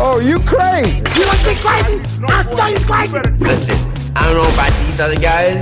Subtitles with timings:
[0.00, 0.98] Oh, you crazy?
[1.18, 2.24] You want to be crazy?
[2.28, 3.18] I'll show you crazy.
[3.38, 5.60] Listen, I don't know about these other guys,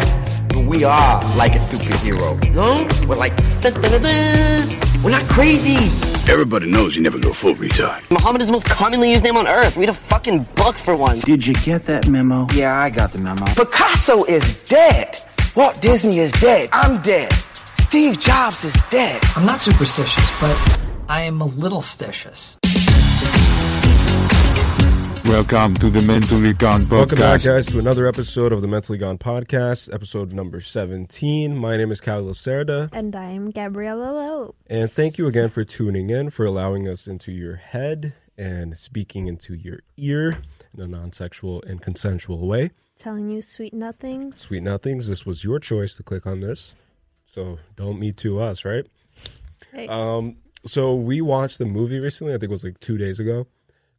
[0.48, 2.36] but we are like a superhero.
[2.52, 2.86] No?
[3.08, 5.02] We're like, dun, dun, dun, dun.
[5.02, 5.90] we're not crazy.
[6.30, 8.10] Everybody knows you never go full retard.
[8.10, 9.74] Muhammad is the most commonly used name on earth.
[9.78, 11.22] Read a fucking book for once.
[11.22, 12.46] Did you get that memo?
[12.52, 13.46] Yeah, I got the memo.
[13.46, 15.16] Picasso is dead.
[15.54, 16.68] Walt Disney is dead.
[16.72, 17.32] I'm dead.
[17.78, 19.22] Steve Jobs is dead.
[19.34, 20.78] I'm not superstitious, but
[21.08, 22.58] I am a little stitious.
[25.26, 26.90] Welcome to the Mentally Gone podcast.
[26.90, 31.56] Welcome back, guys, to another episode of the Mentally Gone podcast, episode number 17.
[31.56, 32.88] My name is Kyle Lacerda.
[32.92, 34.56] And I'm Gabriella Lopes.
[34.68, 39.26] And thank you again for tuning in, for allowing us into your head and speaking
[39.26, 40.38] into your ear
[40.72, 42.70] in a non sexual and consensual way.
[42.96, 44.38] Telling you sweet nothings.
[44.38, 45.08] Sweet nothings.
[45.08, 46.76] This was your choice to click on this.
[47.26, 48.86] So don't me to us, right?
[49.72, 49.88] Hey.
[49.88, 53.46] Um, so we watched the movie recently, I think it was like two days ago,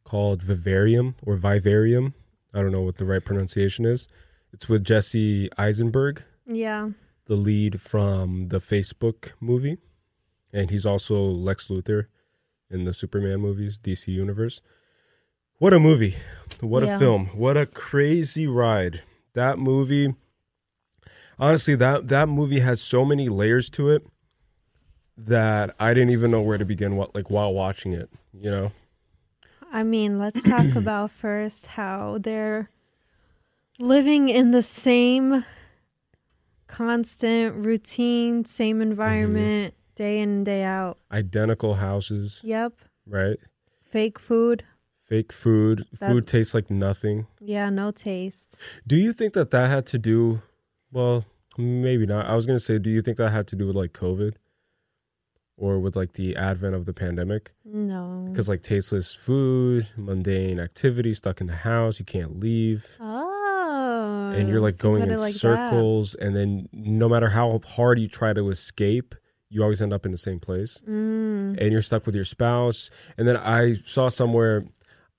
[0.08, 2.14] called Vivarium or Vivarium.
[2.54, 4.08] I don't know what the right pronunciation is.
[4.54, 6.88] It's with Jesse Eisenberg, yeah.
[7.26, 9.76] the lead from the Facebook movie.
[10.50, 12.06] And he's also Lex Luthor
[12.70, 14.62] in the Superman movies, DC Universe.
[15.58, 16.16] What a movie.
[16.60, 16.96] What Yeah.
[16.96, 17.26] a film.
[17.34, 19.02] What a crazy ride.
[19.34, 20.14] That movie
[21.38, 24.06] honestly that that movie has so many layers to it
[25.18, 28.72] that I didn't even know where to begin what like while watching it, you know.
[29.72, 32.70] I mean, let's talk about first how they're
[33.78, 35.44] living in the same
[36.66, 38.90] constant routine, same mm-hmm.
[38.90, 40.98] environment, day in and day out.
[41.12, 42.74] Identical houses, Yep.
[43.06, 43.38] right?
[43.82, 44.64] Fake food.
[44.98, 45.86] Fake food.
[45.98, 47.26] That- Food tastes like nothing.
[47.40, 48.58] Yeah, no taste.
[48.86, 50.42] Do you think that that had to do
[50.92, 51.24] well,
[51.56, 52.26] maybe not.
[52.26, 54.34] I was going to say do you think that had to do with like COVID
[55.58, 57.52] or with like the advent of the pandemic?
[57.64, 58.26] No.
[58.30, 62.96] Because like tasteless food, mundane activity, stuck in the house, you can't leave.
[63.00, 64.32] Oh.
[64.34, 65.38] and you're like going in like that.
[65.38, 69.14] circles and then no matter how hard you try to escape
[69.50, 71.58] you always end up in the same place Mm.
[71.60, 74.62] and you're stuck with your spouse and then i saw somewhere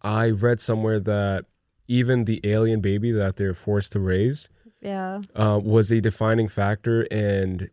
[0.02, 1.46] i read somewhere that
[1.88, 4.50] even the alien baby that they're forced to raise
[4.82, 5.22] Yeah.
[5.36, 7.70] uh, was a defining factor and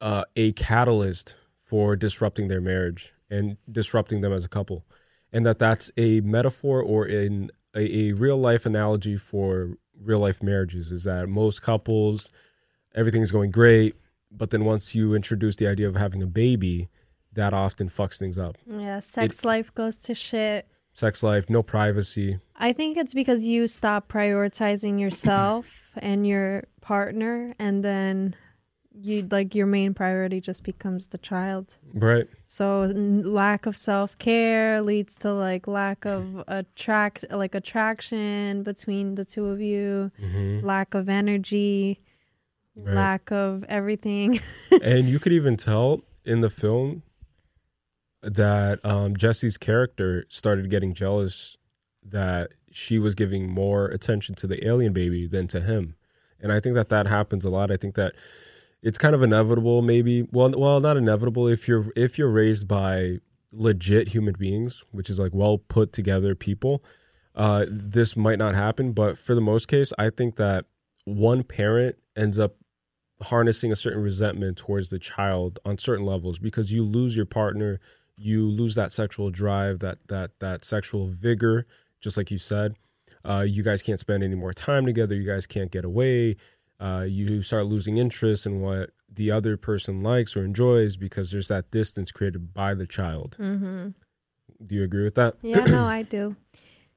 [0.00, 1.34] uh, a catalyst
[1.70, 4.78] for disrupting their marriage and disrupting them as a couple
[5.32, 7.32] and that that's a metaphor or in
[7.76, 9.76] a, a real life analogy for
[10.08, 12.28] real life marriages is that most couples
[13.00, 13.94] everything's going great
[14.40, 16.88] but then once you introduce the idea of having a baby
[17.32, 18.98] that often fucks things up Yeah.
[18.98, 20.66] Sex life goes to shit.
[20.92, 22.38] sex life no privacy
[22.68, 25.64] I think it's because you stop prioritizing yourself
[25.96, 28.34] and your partner, and then
[29.02, 31.76] you like your main priority just becomes the child.
[31.94, 38.62] right So n- lack of self care leads to like lack of attract like attraction
[38.62, 40.10] between the two of you,
[40.62, 42.00] lack of energy,
[42.76, 42.94] Right.
[42.94, 44.40] lack of everything.
[44.82, 47.02] and you could even tell in the film
[48.22, 51.56] that um, Jesse's character started getting jealous
[52.02, 55.96] that she was giving more attention to the alien baby than to him,
[56.40, 57.70] and I think that that happens a lot.
[57.70, 58.14] I think that
[58.82, 60.22] it's kind of inevitable, maybe.
[60.30, 63.18] Well, well, not inevitable if you're if you're raised by
[63.52, 66.82] legit human beings, which is like well put together people.
[67.34, 70.66] Uh, this might not happen, but for the most case, I think that
[71.04, 72.56] one parent ends up
[73.22, 77.78] harnessing a certain resentment towards the child on certain levels because you lose your partner
[78.16, 81.66] you lose that sexual drive that that that sexual vigor
[82.00, 82.76] just like you said
[83.24, 86.34] uh, you guys can't spend any more time together you guys can't get away
[86.80, 91.48] uh, you start losing interest in what the other person likes or enjoys because there's
[91.48, 93.36] that distance created by the child.
[93.38, 93.88] Mm-hmm.
[94.66, 95.36] do you agree with that?
[95.42, 96.36] Yeah, no, I do.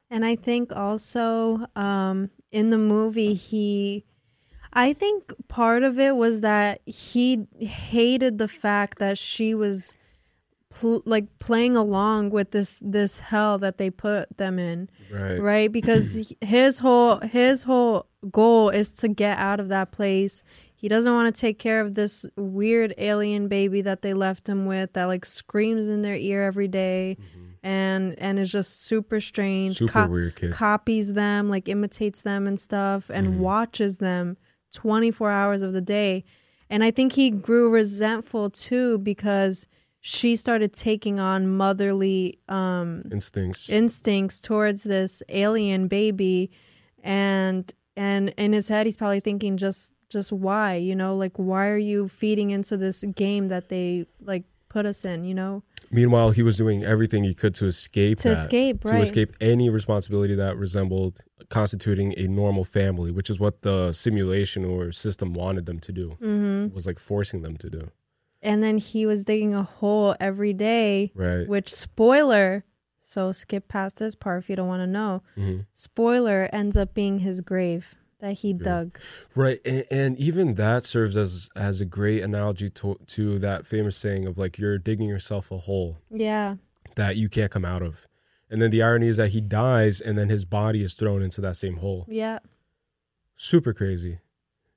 [0.10, 4.06] And I think also um, in the movie, he,
[4.72, 9.98] I think part of it was that he hated the fact that she was
[10.70, 14.90] pl- like playing along with this this hell that they put them in.
[15.12, 15.40] Right.
[15.40, 15.72] Right?
[15.72, 20.44] Because his whole his whole goal is to get out of that place.
[20.76, 24.66] He doesn't want to take care of this weird alien baby that they left him
[24.66, 27.18] with that like screams in their ear every day
[27.64, 30.52] and and is just super strange Super weird kid.
[30.52, 34.36] copies them like imitates them and stuff and watches them
[34.74, 36.26] 24 hours of the day.
[36.70, 39.68] And i think he grew resentful too because
[40.02, 43.70] she started taking on motherly um instincts.
[43.70, 46.52] instincts towards this alien baby
[47.02, 51.68] and and in his head he's probably thinking just just why you know like why
[51.68, 55.62] are you feeding into this game that they like put us in, you know?
[55.92, 59.70] Meanwhile, he was doing everything he could to escape To that, escape, to escape any
[59.70, 65.68] responsibility that resembled constituting a normal family, which is what the simulation or system wanted
[65.68, 66.18] them to do.
[66.20, 67.82] hmm was like forcing them to do.
[68.42, 71.48] And then he was digging a hole every day, Right.
[71.48, 72.66] which spoiler,
[73.04, 75.22] so skip past this part if you don't want to know.
[75.38, 75.66] Mhm.
[75.74, 78.98] Spoiler ends up being his grave that he dug.
[79.36, 83.98] Right, and, and even that serves as as a great analogy to to that famous
[83.98, 86.56] saying of like you're digging yourself a hole Yeah.
[86.96, 88.08] that you can't come out of.
[88.50, 91.42] And then the irony is that he dies and then his body is thrown into
[91.42, 92.06] that same hole.
[92.08, 92.40] Yeah.
[93.36, 94.20] Super crazy.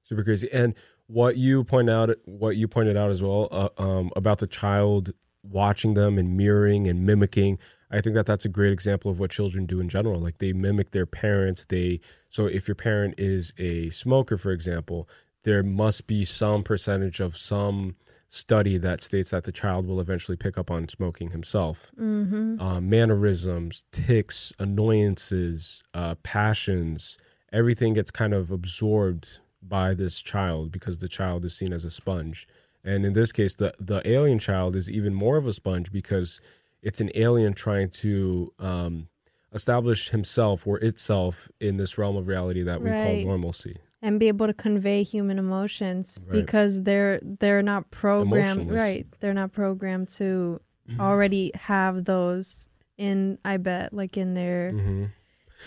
[0.04, 0.50] Super crazy.
[0.52, 0.74] And
[1.06, 5.10] what you point out what you pointed out as well uh, um, about the child
[5.42, 7.58] watching them and mirroring and mimicking
[7.90, 10.20] I think that that's a great example of what children do in general.
[10.20, 11.64] Like they mimic their parents.
[11.66, 12.00] They
[12.30, 15.08] so if your parent is a smoker, for example,
[15.44, 17.96] there must be some percentage of some
[18.28, 21.92] study that states that the child will eventually pick up on smoking himself.
[21.98, 22.60] Mm-hmm.
[22.60, 27.18] Uh, mannerisms, tics, annoyances, uh, passions,
[27.52, 31.90] everything gets kind of absorbed by this child because the child is seen as a
[31.90, 32.48] sponge.
[32.84, 36.40] And in this case, the the alien child is even more of a sponge because
[36.82, 39.08] it's an alien trying to um,
[39.52, 43.24] establish himself or itself in this realm of reality that we call Right.
[43.24, 43.76] normalcy.
[44.02, 46.32] And be able to convey human emotions Right.
[46.32, 48.80] because they're they're not programmed Emotionless.
[48.80, 49.06] right.
[49.20, 50.60] They're not programmed to
[51.00, 55.04] already have those in I bet like in their hmm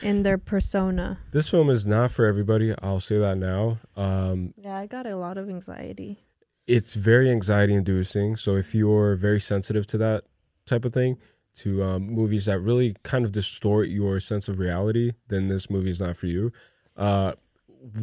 [0.04, 1.18] in their persona.
[1.32, 2.74] This film is not for everybody.
[2.82, 3.80] I'll say that now.
[3.98, 6.24] Um, Yeah, I got a lot of anxiety.
[6.68, 8.36] it's very anxiety inducing.
[8.38, 10.24] So if you're very sensitive to that
[10.70, 11.18] type of thing,
[11.56, 15.90] to um, movies that really kind of distort your sense of reality, then this movie
[15.90, 16.52] is not for you.
[16.96, 17.34] Uh,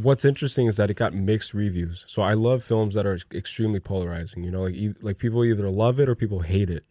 [0.02, 2.04] what's interesting is that it got mixed reviews.
[2.08, 4.42] So I love films that are extremely polarizing.
[4.44, 6.84] You know, like like people either love it or people hate it,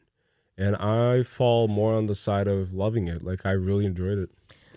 [0.58, 3.24] and I fall more on the side of loving it.
[3.24, 4.30] Like I really enjoyed it.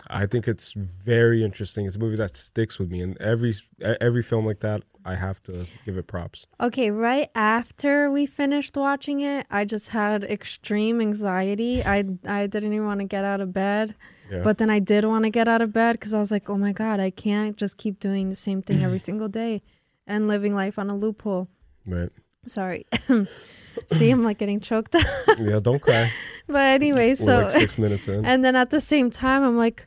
[0.08, 1.86] I think it's very interesting.
[1.86, 5.42] It's a movie that sticks with me, and every every film like that, I have
[5.44, 6.46] to give it props.
[6.60, 11.84] Okay, right after we finished watching it, I just had extreme anxiety.
[11.84, 13.94] I I didn't even want to get out of bed.
[14.30, 14.42] Yeah.
[14.42, 16.58] But then I did want to get out of bed because I was like, oh
[16.58, 19.62] my God, I can't just keep doing the same thing every single day
[20.06, 21.48] and living life on a loophole.
[21.86, 22.10] Right.
[22.46, 22.86] Sorry.
[23.92, 25.06] See, I'm like getting choked up.
[25.38, 26.12] Yeah, don't cry.
[26.46, 27.38] but anyway, We're so.
[27.42, 28.24] like six minutes in.
[28.30, 29.86] and then at the same time, I'm like,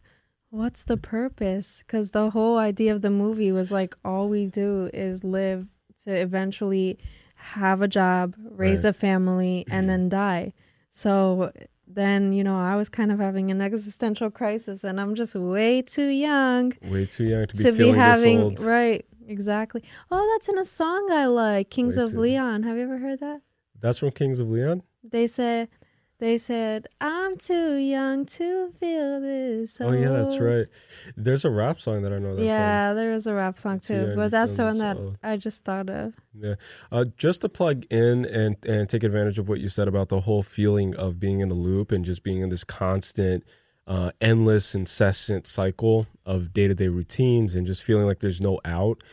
[0.50, 1.84] what's the purpose?
[1.86, 5.68] Because the whole idea of the movie was like, all we do is live
[6.04, 6.98] to eventually
[7.36, 8.90] have a job, raise Right.
[8.90, 10.10] a family, and then mm-hmm.
[10.10, 10.54] die.
[10.90, 11.52] So
[11.88, 15.82] then, you know, I was kind of having an existential crisis, and I'm just way
[15.82, 18.56] too young Way too young to be to be having.
[18.56, 19.84] Right, exactly.
[20.12, 22.64] Oh, that's in a song I like, Kings Way of too- Leon.
[22.64, 23.42] Have you ever heard that?
[23.82, 24.84] That's from Kings of Leon.
[25.04, 25.70] They said,
[26.22, 29.82] they said, I'm too young to feel this.
[29.82, 30.68] Oh yeah, that's right.
[31.18, 34.14] There's a rap song that I know that Yeah, there is a rap song Too
[34.16, 35.18] but that's the one that old.
[35.24, 36.14] I just thought of.
[36.40, 36.56] Yeah.
[36.92, 40.22] Uh, just to plug in and and take advantage of what you said about the
[40.22, 43.44] whole feeling of being in the loop and just being in this constant,
[43.88, 48.60] uh, endless, incessant cycle of day to day routines and just feeling like there's no
[48.64, 49.04] out.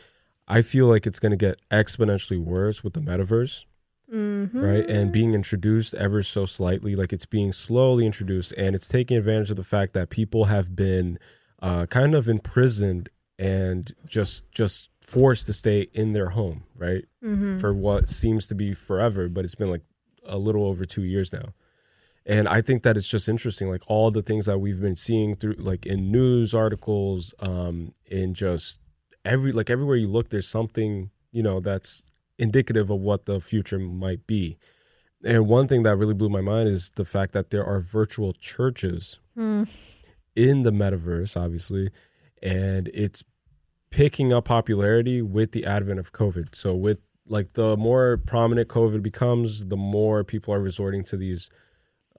[0.46, 3.64] I feel like it's going to get exponentially worse with the metaverse.
[4.12, 4.58] Mm-hmm.
[4.60, 4.88] right?
[4.88, 9.50] And being introduced ever so slightly, like it's being slowly introduced, and it's taking advantage
[9.50, 11.18] of the fact that people have been
[11.60, 17.58] uh, kind of imprisoned and just just forced to stay in their home, right, Mm-hmm.
[17.58, 19.82] for what seems to be forever, but it's been like
[20.24, 21.52] a little over two years now.
[22.26, 25.34] And I think that it's just interesting, like all the things that we've been seeing
[25.34, 28.80] through, like in news articles, um, in just
[29.24, 32.04] every like everywhere you look, there's something you know that's
[32.38, 34.58] indicative of what the future might be.
[35.24, 38.32] And one thing that really blew my mind is the fact that there are virtual
[38.32, 41.90] churches in the metaverse, obviously,
[42.42, 43.24] and it's
[43.90, 46.54] picking up popularity with the advent of COVID.
[46.54, 51.50] So with like the more prominent COVID becomes, the more people are resorting to these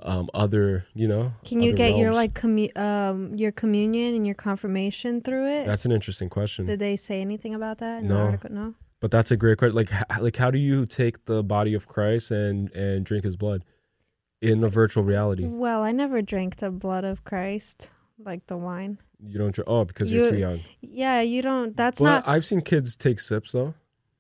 [0.01, 1.33] um other, you know.
[1.45, 5.65] Can you get your like commu- um your communion and your confirmation through it?
[5.65, 6.65] That's an interesting question.
[6.65, 8.21] Did they say anything about that in the No.
[8.21, 8.49] article?
[8.51, 8.75] No.
[9.01, 9.75] But that's a great question.
[9.75, 13.63] Like, like how do you take the body of Christ and and drink His blood
[14.41, 15.46] in a virtual reality?
[15.48, 19.00] Well, I never drank the blood of Christ, like the wine.
[19.22, 19.70] You don't drink.
[19.70, 20.62] Oh, because you're too young.
[20.82, 21.75] Yeah, you don't.
[21.75, 22.27] That's But not.
[22.27, 23.74] I've seen kids take sips though.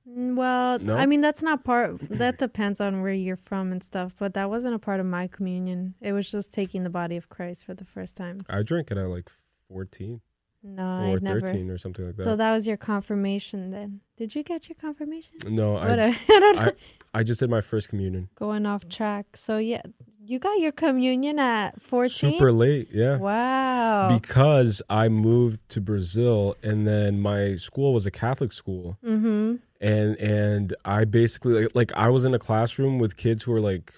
[0.05, 0.95] Well, No?
[0.95, 1.99] I mean that's not part.
[2.09, 4.15] That depends on where you're from and stuff.
[4.17, 5.93] But that wasn't a part of my communion.
[6.01, 8.39] It was just taking the body of Christ for the first time.
[8.49, 9.29] I drank it at like
[9.67, 10.21] 14.
[10.61, 11.41] No, or I never.
[11.41, 12.23] 13 or something like that.
[12.23, 14.01] So that was your confirmation then.
[14.17, 15.35] Did you get your confirmation?
[15.47, 16.61] no, I, don't know.
[16.61, 16.73] I,
[17.13, 18.29] I just did my first communion.
[18.35, 19.25] Going off track.
[19.35, 19.81] So yeah,
[20.21, 22.33] you got your communion at 14?
[22.33, 23.17] Super late, yeah.
[23.17, 24.17] Wow.
[24.19, 28.97] Because I moved to Brazil and then my school was a Catholic school.
[29.03, 29.55] mm-hmm.
[29.81, 33.61] And and I basically like, like I was in a classroom with kids who were
[33.61, 33.93] like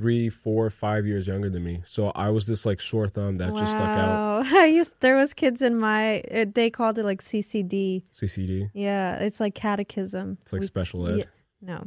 [0.00, 1.82] three, four, five years younger than me.
[1.84, 4.46] So I was this like sore thumb that just stuck out.
[4.62, 8.02] I used there was kids in my uh, they called it like CCD.
[8.12, 8.70] CCD.
[8.72, 10.38] Yeah, it's like catechism.
[10.42, 11.18] It's like We- special ed.
[11.18, 11.24] yeah,
[11.62, 11.78] no,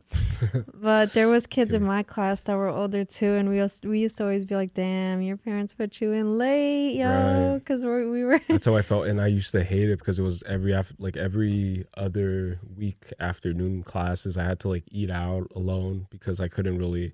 [0.74, 3.98] but there was kids in my class that were older too, and we used, we
[4.00, 7.58] used to always be like, "Damn, your parents put you in late, yo," Right.
[7.58, 8.40] because we we were.
[8.50, 10.94] That's how I felt, and I used to hate it because it was every af-
[11.00, 14.38] like every other week afternoon classes.
[14.38, 17.14] I had to like eat out alone because I couldn't really,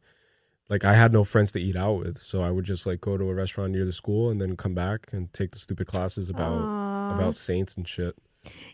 [0.69, 2.19] like, I had no friends to eat out with.
[2.19, 4.75] So I would just like go to a restaurant near the school and then come
[4.75, 7.15] back and take the stupid classes about Aw.
[7.15, 8.15] about saints and shit.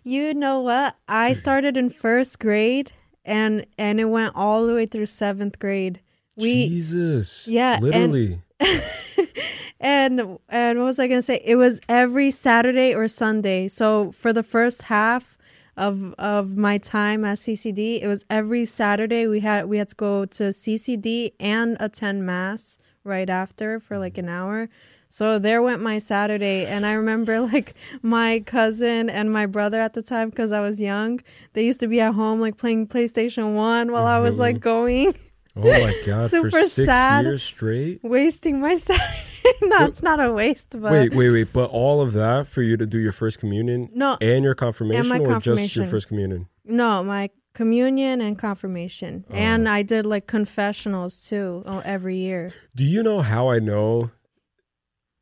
[0.03, 0.95] You know what?
[1.07, 1.37] I mm.
[1.37, 2.91] started in first grade,
[3.23, 6.01] and and it went all the way through seventh grade.
[6.37, 8.41] We Jesus, Yeah, and- literally.
[9.79, 11.41] and and what was I gonna say?
[11.43, 13.67] It was every Saturday or Sunday.
[13.67, 15.34] So for the first half
[15.77, 19.95] of of my time at CCD, it was every Saturday we had we had to
[19.95, 24.69] go to CCD and attend mass right after for like an hour.
[25.07, 29.93] So there went my Saturday, and I remember like my cousin and my brother at
[29.93, 31.21] the time because I was young.
[31.53, 34.63] They used to be at home like playing PlayStation One while I was like mm-hmm.
[34.63, 35.15] going.
[35.55, 37.25] Oh my god, for Super sad.
[37.25, 38.03] years straight.
[38.03, 39.34] wasting my Saturday.
[39.61, 41.53] no, it's not a waste, but Wait, wait, wait!
[41.53, 45.11] But all of that for you to do your first communion, No, and your confirmation,
[45.11, 46.47] and my or just your first communion?
[46.63, 52.53] no, my communion and confirmation, and I did like confessionals too oh, every year.
[52.75, 54.11] Do you know how I know?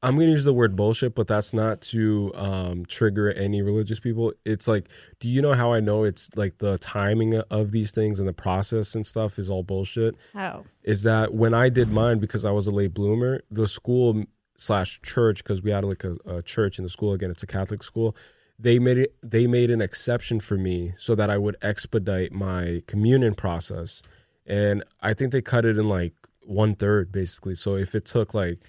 [0.03, 4.01] I'm going to use the word bullshit, but that's not to um, trigger any religious
[4.01, 4.33] people.
[4.43, 4.89] It's like,
[5.21, 8.33] do you know how I know it's like the timing of these things and the
[8.33, 10.15] process and stuff is all bullshit?
[10.33, 10.65] How?
[10.83, 14.25] Is that when I did mine because I was a late bloomer, the school
[14.57, 17.47] slash church because we had like a, a church in the school again, it's a
[17.47, 18.13] Catholic school.
[18.59, 19.15] They made it.
[19.23, 24.03] They made an exception for me so that I would expedite my communion process,
[24.45, 26.13] and I think they cut it in like
[26.45, 27.55] one third basically.
[27.55, 28.59] So if it took like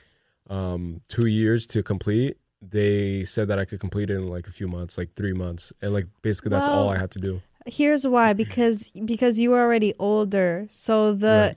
[0.50, 2.36] um two years to complete.
[2.60, 5.72] They said that i could complete it in like a few months like three months.
[5.82, 8.36] And like basically that's all i had to do Here's why mm-hmm.
[8.36, 10.66] because because you were already older.
[10.68, 11.56] So the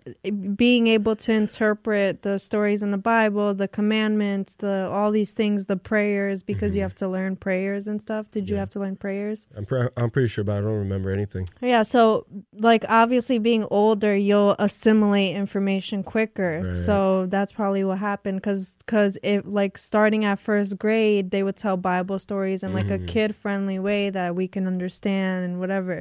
[0.55, 5.65] being able to interpret the stories in the Bible, the commandments, the all these things,
[5.65, 6.85] the prayers because you mm-hmm.
[6.85, 8.29] have to learn prayers and stuff.
[8.31, 9.47] Did you have to learn prayers?
[9.55, 13.65] i'm, pre- I'm pretty sure but i don't remember anything Yeah, so like obviously being
[13.69, 16.61] older, you'll assimilate information quicker.
[16.63, 16.73] Right.
[16.73, 21.55] So that's probably what happened cuz cuz if like starting at first grade, they would
[21.55, 23.05] tell Bible stories in like a mm-hmm.
[23.05, 25.96] kid-friendly way that we can understand and whatever.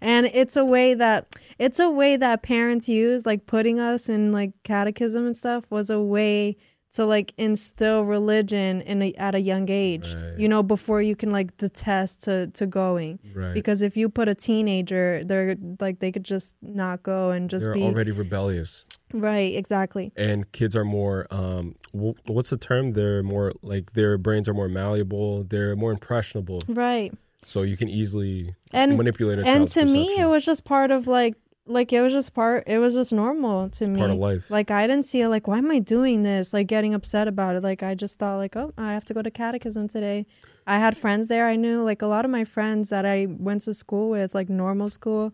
[0.00, 4.32] And it's a way that it's a way that parents use like putting us in
[4.32, 6.56] like catechism and stuff was a way
[6.90, 10.14] to like instill religion in a, at a young age.
[10.14, 10.38] Right.
[10.38, 13.18] You know, before you can like detest to to going.
[13.34, 13.54] Right.
[13.54, 17.64] Because if you put a teenager they're like they could just not go and just
[17.64, 18.86] they're be already rebellious.
[19.12, 20.12] Right exactly.
[20.16, 22.90] And kids are more um wh- what's the term?
[22.90, 26.62] They're more like their brains are more malleable they're more impressionable.
[26.68, 30.90] Right so you can easily and manipulate a and to me it was just part
[30.90, 31.34] of like
[31.68, 33.98] like it was just part it was just normal to me.
[33.98, 34.50] part of life.
[34.50, 36.52] like i didn't see it like why am i doing this?
[36.52, 37.62] Like getting upset about it.
[37.62, 40.26] Like i just thought like oh i have to go to catechism today.
[40.66, 41.82] I had friends there i knew.
[41.82, 45.32] Like a lot of my friends that i went to school with like normal school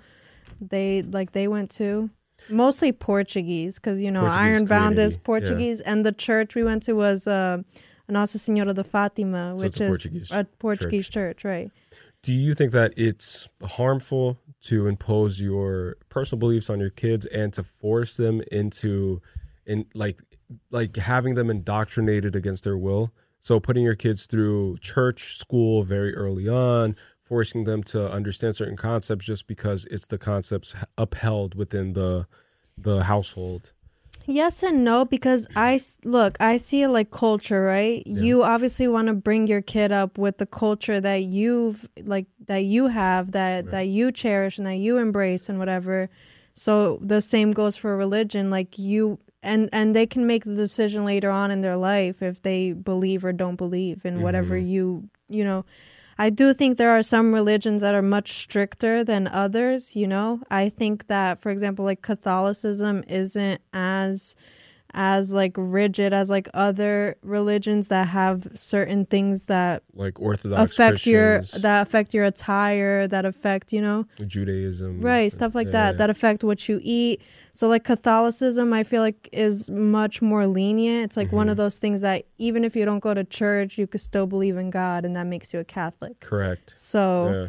[0.61, 2.11] they like they went to
[2.50, 5.25] mostly portuguese because you know Portuguese ironbound is community, yeah.
[5.25, 5.80] portuguese.
[5.80, 7.62] And the church we went to was uh
[8.06, 11.70] Nossa Senhora de Fatima, So which it's a is Portuguese a Portuguese church, right?
[12.25, 17.52] Do you think that it's harmful to impose your personal beliefs on your kids and
[17.52, 19.21] to force them into
[19.66, 20.21] in like
[20.71, 23.12] like having them indoctrinated against their will?
[23.40, 28.76] So putting your kids through church school very early on forcing them to understand certain
[28.76, 32.26] concepts just because it's the concepts upheld within the
[32.76, 33.74] the household
[34.26, 38.07] Yes and no because I look, I see it like culture, right?
[38.07, 42.64] You obviously want to bring your kid up with the culture that you've like that
[42.64, 46.09] you have that that you cherish and that you embrace and whatever.
[46.54, 51.04] So the same goes for religion like you and and they can make the decision
[51.04, 54.69] later on in their life if they believe or don't believe in whatever mm-hmm.
[54.69, 55.64] you, you know.
[56.18, 60.40] I do think there are some religions that are much stricter than others, you know.
[60.50, 64.37] I think that for example like Catholicism isn't as
[64.94, 71.06] as like rigid as like other religions that have certain things that like Orthodox affect
[71.06, 75.86] your that affect your attire, that affect, you know, Judaism, right, stuff like Yeah, that
[75.94, 75.96] yeah.
[75.98, 77.22] that affect what you eat.
[77.52, 81.04] So like Catholicism, I feel like is much more lenient.
[81.04, 81.50] It's like one Mm-hmm.
[81.50, 84.56] of those things that even if you don't go to church, you could still believe
[84.56, 86.18] in God and that makes you a Catholic.
[86.20, 86.72] Correct.
[86.76, 87.48] So Yeah.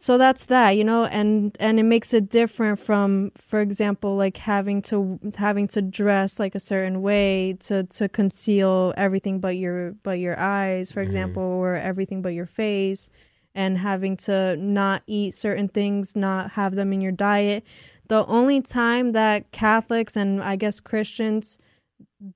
[0.00, 4.38] So that's that you know and and it makes it different from for example like
[4.38, 9.92] having to having to dress like a certain way to to conceal everything but your
[10.02, 11.06] but your eyes for mm-hmm.
[11.06, 13.10] example or everything but your face
[13.54, 17.64] and having to not eat certain things not have them in your diet.
[18.06, 21.58] The only time that catholics and i guess christians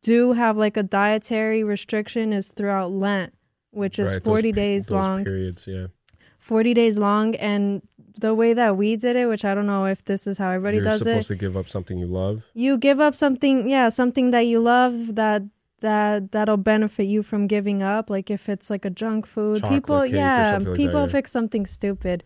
[0.02, 3.35] do have like a dietary restriction is throughout lent
[3.75, 5.25] which is Right, 40 pe- days those long.
[5.25, 5.87] Periods, yeah.
[6.44, 7.80] 40 days long and
[8.20, 10.76] the way that we did it which i don't know if this is how everybody
[10.76, 12.44] You're does supposed it to give up something you love.
[12.52, 15.42] you give up something yeah something that you love that
[15.80, 19.82] that that'll benefit you from giving up like if it's like a junk food Chocolate
[19.82, 21.12] people yeah like people that, yeah.
[21.12, 22.22] pick something stupid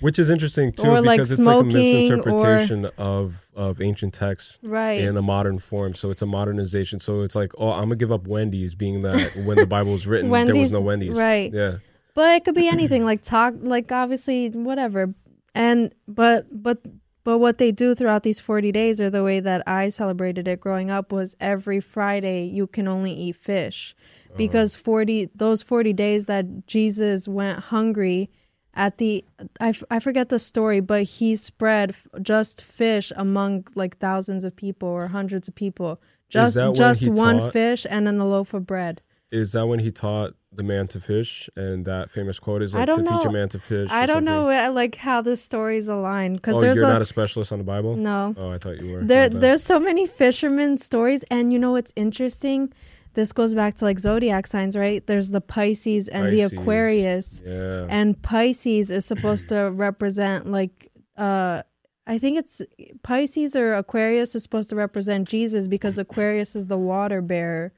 [0.00, 3.80] Which is interesting too, Or, like, because it's like a smoking, or- misinterpretation of of
[3.82, 5.92] ancient texts right in a modern form.
[5.94, 7.00] So it's a modernization.
[7.00, 10.06] So it's like, oh, I'm gonna give up Wendy's, being that when the Bible was
[10.06, 11.18] written, there was no Wendy's.
[11.18, 11.52] right.
[11.52, 11.78] Yeah.
[12.14, 15.14] But it could be anything like talk like obviously whatever.
[15.54, 16.78] And but but
[17.24, 20.60] but what they do throughout these 40 days or the way that i celebrated it
[20.60, 23.94] growing up was every friday you can only eat fish.
[24.30, 24.34] Oh.
[24.36, 28.30] Because 40 those 40 days that jesus went hungry
[28.74, 29.24] at the
[29.60, 34.44] I, f- I forget the story but he spread f- just fish among like thousands
[34.44, 36.00] of people or hundreds of people.
[36.28, 39.00] Just just one taught- fish and then a loaf of bread.
[39.32, 41.48] Is that when he taught the man to fish?
[41.56, 43.90] And that famous quote is like to don't teach a man to fish.
[43.90, 44.66] I don't know something.
[44.70, 47.58] uh, like how the stories align because Oh, there's you're a not a specialist on
[47.58, 47.96] the Bible.
[47.96, 49.04] no Oh, I thought you were.
[49.04, 52.72] there there's so many fishermen stories and you know what's interesting
[53.14, 57.86] this goes back to like zodiac signs right there's the pisces and the aquarius Yeah.
[57.88, 61.62] and pisces is supposed to represent like uh
[62.06, 62.62] I think it's
[63.02, 67.70] Pisces or Aquarius is supposed to represent Jesus because Aquarius is the water bearer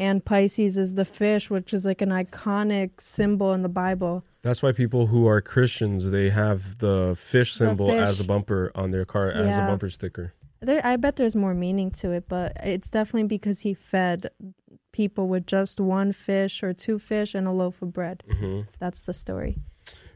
[0.00, 4.24] and Pisces is the fish, which is like an iconic symbol in the Bible.
[4.42, 8.72] That's why people who are Christians they have the fish The symbol as a bumper
[8.74, 10.32] on their car as a bumper sticker.
[10.62, 14.28] There, I bet there's more meaning to it, but it's definitely because he fed
[14.92, 18.22] people with just one fish or two fish and a loaf of bread.
[18.38, 19.58] hmm That's the story.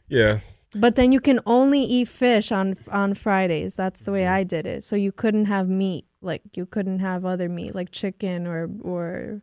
[0.08, 0.40] Yeah,
[0.74, 3.76] But then you can only eat fish on on Fridays.
[3.76, 4.20] That's the Mm-hmm.
[4.20, 4.84] way I did it.
[4.84, 9.40] So you couldn't have meat, like you couldn't have other meat, like chicken or or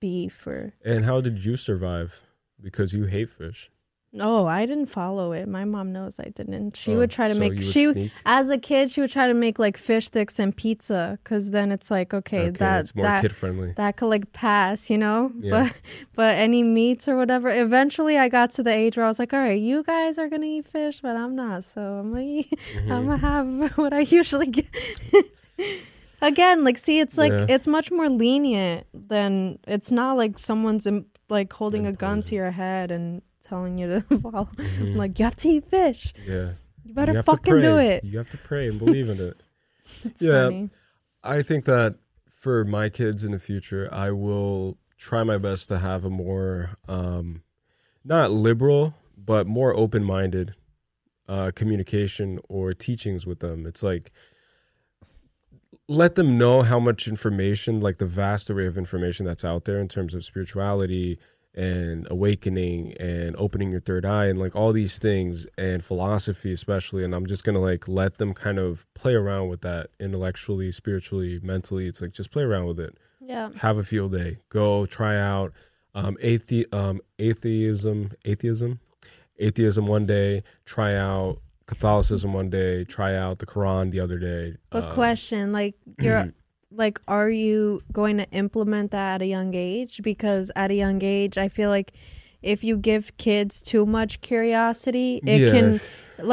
[0.00, 0.72] beef or.
[0.84, 2.20] and how did you survive?
[2.62, 3.70] Because you hate fish.
[4.18, 5.46] Oh, I didn't follow it.
[5.46, 6.76] My mom knows I didn't.
[6.76, 8.10] She Oh, would try to so make she sneak?
[8.26, 11.70] as a kid she would try to make like fish sticks and pizza because then
[11.70, 13.72] it's like okay, Okay, that that kid friendly.
[13.76, 15.30] that could like pass, you know.
[15.38, 15.50] Yeah.
[15.50, 15.76] But
[16.16, 17.48] but any meats or whatever.
[17.50, 20.28] Eventually, I got to the age where I was like, all right, you guys are
[20.28, 21.62] gonna eat fish, but I'm not.
[21.62, 22.92] So I'm gonna eat, Mm-hmm.
[22.92, 24.66] I'm gonna have what I usually get.
[26.22, 27.46] Again, like see, it's like Yeah.
[27.48, 30.86] it's much more lenient than it's not like someone's
[31.28, 34.48] like holding a gun to your head and telling you to follow.
[34.80, 36.12] Like you have to eat fish.
[36.26, 36.50] Yeah,
[36.84, 37.88] You better have to fucking do pray.
[37.96, 38.04] it.
[38.04, 39.36] You have to pray and believe in it.
[40.04, 40.44] It's yeah.
[40.44, 40.70] funny.
[41.24, 41.96] I think that
[42.28, 46.70] for my kids in the future, I will try my best to have a more,
[46.88, 47.42] um,
[48.04, 50.54] not liberal, but more open minded
[51.28, 53.66] uh, communication or teachings with them.
[53.66, 54.12] It's like,
[55.90, 59.80] let them know how much information, like the vast array of information that's out there
[59.80, 61.18] in terms of spirituality
[61.52, 67.02] and awakening and opening your third eye and like all these things and philosophy especially.
[67.02, 71.40] And i'm just gonna like let them kind of play around with that intellectually spiritually
[71.42, 71.88] mentally.
[71.88, 72.96] It's like just play around with it.
[73.20, 73.50] Yeah.
[73.56, 74.38] have a field day.
[74.48, 75.52] Go try out
[75.92, 78.78] um, athe- um atheism atheism?
[79.40, 80.44] Atheism one day.
[80.64, 81.38] Try out
[81.70, 86.32] catholicism one day try out the quran the other day But Uh, question, like you're
[86.82, 89.94] like are you going to implement that at a young age?
[90.10, 91.90] Because at a young age, I feel like
[92.42, 95.50] if you give kids too much curiosity, it Yeah.
[95.54, 95.80] can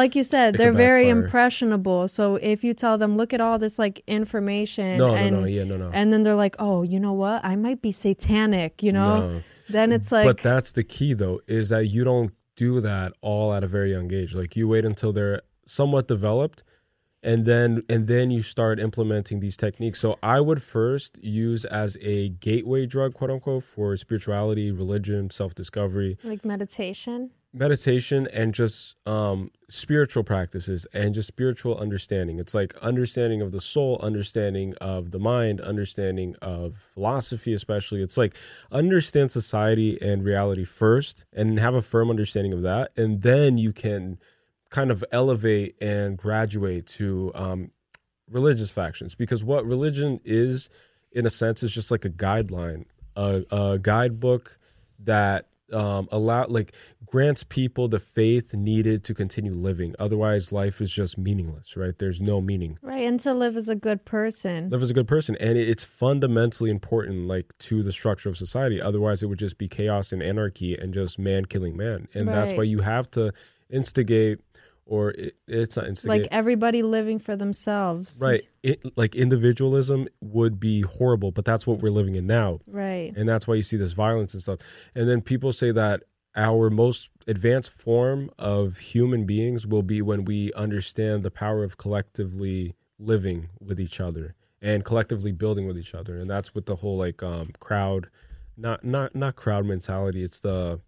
[0.01, 1.23] like you said, It they're very backfire.
[1.25, 2.01] impressionable.
[2.17, 2.23] So
[2.53, 5.63] if you tell them, look at all this like information no and no no yeah
[5.71, 7.39] no no and then they're like, "Oh, you know what?
[7.51, 9.13] I might be satanic," you know?
[9.19, 9.43] No.
[9.69, 13.53] Then it's like but that's the key though is that you don't do that all
[13.53, 14.35] at a very young age.
[14.35, 16.63] Like you wait until they're somewhat developed
[17.23, 19.99] and then and then you start implementing these techniques.
[19.99, 26.17] So i would first use as a gateway drug quote unquote for spirituality religion self-discovery.
[26.23, 27.31] Like meditation.
[27.57, 32.39] Meditation and just um spiritual practices and just spiritual understanding.
[32.39, 38.01] It's like understanding of the soul understanding of the mind understanding of philosophy especially.
[38.01, 38.35] It's like
[38.71, 42.91] understand society and reality first and have a firm understanding of that.
[42.95, 44.19] And then you can
[44.69, 47.71] kind of elevate and graduate to um
[48.29, 50.69] religious factions because what religion is
[51.11, 52.85] in a sense is just like a guideline
[53.17, 54.57] a, a guidebook
[54.99, 56.73] that um allow like
[57.05, 59.95] grants people the faith needed to continue living.
[59.99, 61.97] Otherwise life is just meaningless right?
[61.97, 62.77] There's no meaning.
[62.81, 64.69] Right, and to live as a good person.
[64.69, 68.81] live as a good person and it's fundamentally important like to the structure of society.
[68.81, 72.07] Otherwise it would just be chaos and anarchy and just man killing man.
[72.13, 73.33] And that's why you have to
[73.69, 74.39] instigate
[74.87, 78.19] or it, it's not like everybody living for themselves.
[78.21, 78.43] right.
[78.63, 82.59] It, like individualism would be horrible but that's what we're living in now.
[82.67, 83.13] Right.
[83.15, 84.59] and that's why you see this violence and stuff.
[84.95, 86.03] And then people say that
[86.35, 91.77] our most advanced form of human beings will be when we understand the power of
[91.77, 96.17] collectively living with each other and collectively building with each other.
[96.17, 98.09] And that's with the whole like um crowd
[98.55, 100.23] not not not crowd mentality.
[100.23, 100.81] It's the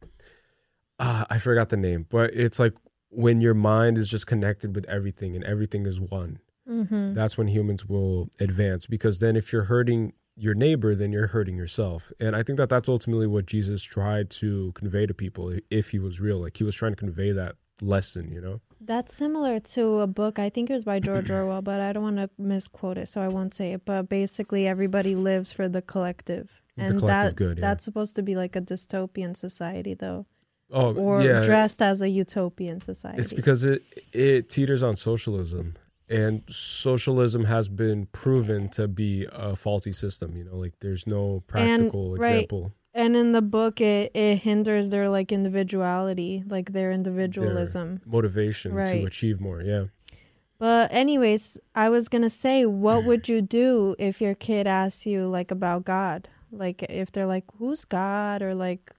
[1.00, 2.74] ah i forgot the name but it's like
[3.10, 7.16] when your mind is just connected with everything and everything is one Mm-hmm.
[7.16, 11.58] that's when humans will advance because then if you're hurting your neighbor then you're hurting
[11.58, 15.90] yourself and i think that that's ultimately what jesus tried to convey to people if
[15.90, 19.60] he was real like he was trying to convey that lesson you know That's similar
[19.76, 20.38] to a book.
[20.38, 23.20] I think it was by George Orwell, but I don't want to misquote it, so
[23.22, 23.82] I won't say it.
[23.84, 27.62] But basically, everybody lives for the collective, The and collective that good, yeah.
[27.62, 30.26] that's supposed to be like a dystopian society, though,
[30.72, 33.22] oh or yeah dressed as a utopian society.
[33.22, 33.82] it's because it
[34.14, 35.76] it teeters on socialism
[36.08, 41.44] and socialism has been proven to be a faulty system you know like there's no
[41.48, 42.34] practical right.
[42.34, 48.02] example and in the book, it it hinders their like individuality, like their their individualism.
[48.06, 49.02] motivation Right.
[49.02, 49.86] to achieve more yeah
[50.58, 55.28] But anyways, I was gonna say, what would you do if your kid asks you
[55.28, 56.28] like about God?
[56.52, 58.92] Like if they're like, "Who's God?" or like,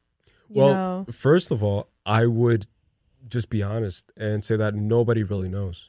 [0.50, 2.66] well know, first of all i would
[3.28, 5.88] just be honest and say that nobody really knows.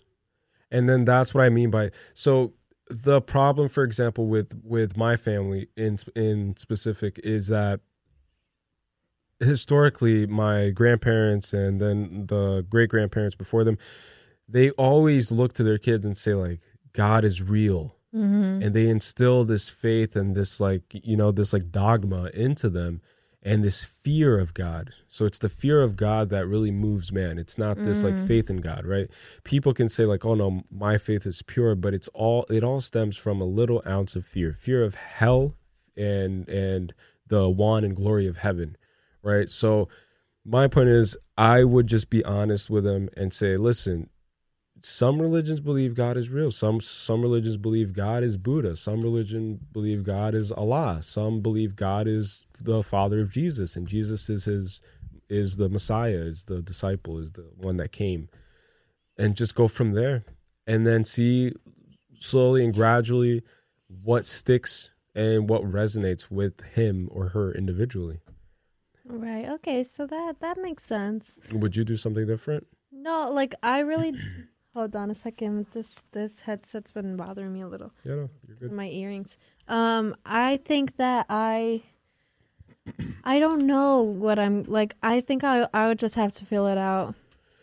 [0.70, 2.54] And then that's what i mean by so
[2.90, 7.80] the problem for example with with my family in in specific is that
[9.40, 13.78] historically my grandparents and then the great grandparents before them
[14.48, 16.60] they always look to their kids and say like
[16.94, 17.96] god is real.
[18.14, 18.62] Mm-hmm.
[18.64, 23.00] and they instill this faith and this like you know this like dogma into them
[23.44, 24.94] and this fear of god.
[25.08, 27.40] So it's the fear of god that really moves man.
[27.40, 28.28] It's not this like mm.
[28.28, 29.10] faith in god right?
[29.44, 32.82] People can say like oh no my faith is pure but it's all it all
[32.82, 35.56] stems from a little ounce of fear fear of hell
[35.98, 36.94] and and
[37.28, 38.78] the wand and glory of heaven
[39.24, 39.50] right?
[39.50, 39.90] So
[40.46, 44.10] my point is i would just be honest with them and say listen
[44.84, 46.52] some religions believe God is real.
[46.52, 48.76] Some some religions believe God is Buddha.
[48.76, 51.00] Some religion believe God is Allah.
[51.04, 54.82] Some believe God is the father of Jesus and Jesus is his
[55.30, 58.28] is the Messiah, is the disciple, is the one that came.
[59.18, 60.26] And just go from there.
[60.68, 61.54] And then see
[62.20, 63.42] slowly and gradually
[64.04, 68.20] what sticks and what resonates with him or her individually.
[69.06, 69.48] right?
[69.50, 71.40] Okay, so that that makes sense.
[71.52, 72.68] Would you do something different?
[72.92, 74.14] No, like I really.
[74.74, 75.66] Hold on a second.
[75.74, 77.92] This this headset's been bothering me a little.
[78.06, 78.72] Yeah, no, you're good.
[78.72, 79.38] my earrings.
[79.68, 81.84] Um, I think that I.
[83.24, 84.96] I don't know what I'm like.
[85.04, 87.16] I think I I would just have to feel it out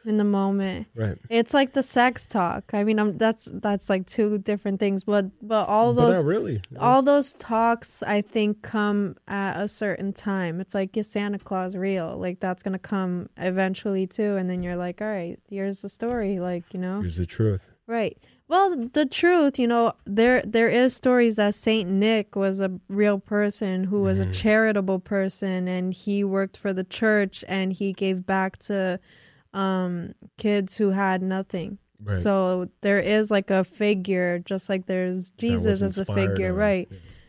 [0.08, 0.86] in the moment.
[0.94, 1.16] Right.
[1.30, 2.70] It's like the sex talk.
[2.72, 6.60] I mean, I'm, that's that's like two different things, but but all those not really.
[6.78, 10.60] all those talks I think come at a certain time.
[10.60, 12.16] It's like is Santa Claus real?
[12.18, 16.38] Like that's gonna come eventually too, and then you're like, all right, here's the story.
[16.40, 17.70] Like you know, Here's the truth.
[17.86, 18.16] right?
[18.50, 23.18] Well, the truth, you know, there there is stories that Saint Nick was a real
[23.18, 24.30] person who was Mm-hmm.
[24.30, 28.98] a charitable person, and he worked for the church, and he gave back to
[29.54, 31.78] um kids who had nothing.
[32.02, 32.22] Right.
[32.22, 36.88] So there is like a figure, just like there's Jesus as a figure, right?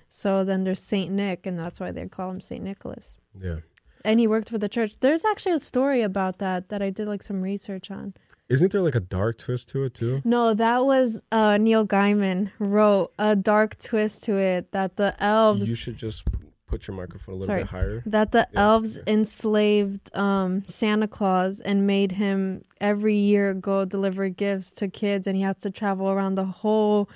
[0.09, 3.17] So then there's Saint Nick, and that's why they call him Saint Nicholas.
[3.39, 3.57] Yeah.
[4.05, 4.93] And he worked for the church.
[5.01, 8.13] There's actually a story about that that I did like some research on.
[8.47, 10.21] Isn't there like a dark twist to it too?
[10.23, 15.69] No, that was uh, Neil Gaiman wrote a dark twist to it that the elves
[15.69, 16.23] You should just
[16.69, 17.63] put your microphone a little Sorry.
[17.63, 18.03] bit higher.
[18.05, 19.13] that the Yeah, elves yeah.
[19.13, 25.35] enslaved um, Santa Claus and made him every year go deliver gifts to kids, and
[25.35, 27.09] he has to travel around the whole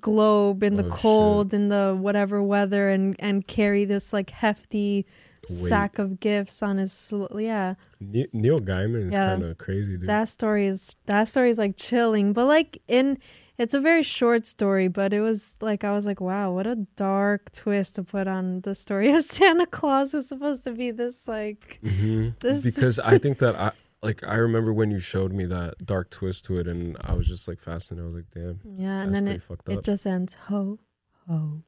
[0.00, 5.06] globe in the Oh, cold, in the whatever weather, and and carry this like hefty
[5.48, 5.68] weight.
[5.70, 7.74] sack of gifts on his sl- yeah.
[8.00, 9.28] Ne- Neil Gaiman is Yeah.
[9.30, 10.06] kind of crazy, dude.
[10.08, 13.16] That story is that story is like chilling, but like in
[13.58, 16.76] it's a very short story, but it was like I was like, wow, what a
[16.96, 21.26] dark twist to put on the story of Santa Claus was supposed to be this
[21.28, 25.44] like hmm this Because I think that I like I remember when you showed me
[25.46, 28.04] that dark twist to it, and I was just like fascinated.
[28.04, 30.78] I was like, damn, yeah, and then it it just ends ho
[31.26, 31.62] ho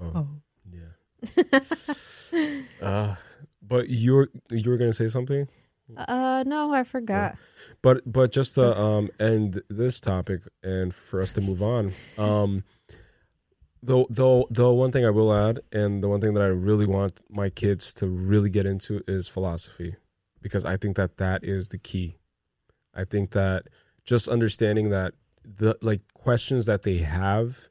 [0.00, 0.28] Oh, ho.
[0.70, 1.60] yeah.
[2.82, 3.14] uh,
[3.62, 5.48] but you're you were gonna say something,
[5.96, 7.36] Uh no, I forgot.
[7.82, 12.64] but but just to um end this topic and for us to move on, um,
[13.82, 16.86] though though though one thing I will add, and the one thing that I really
[16.86, 19.96] want my kids to really get into is philosophy,
[20.42, 22.16] because I think that that is the key.
[22.94, 23.68] I think that
[24.04, 27.68] just understanding that the like questions that they have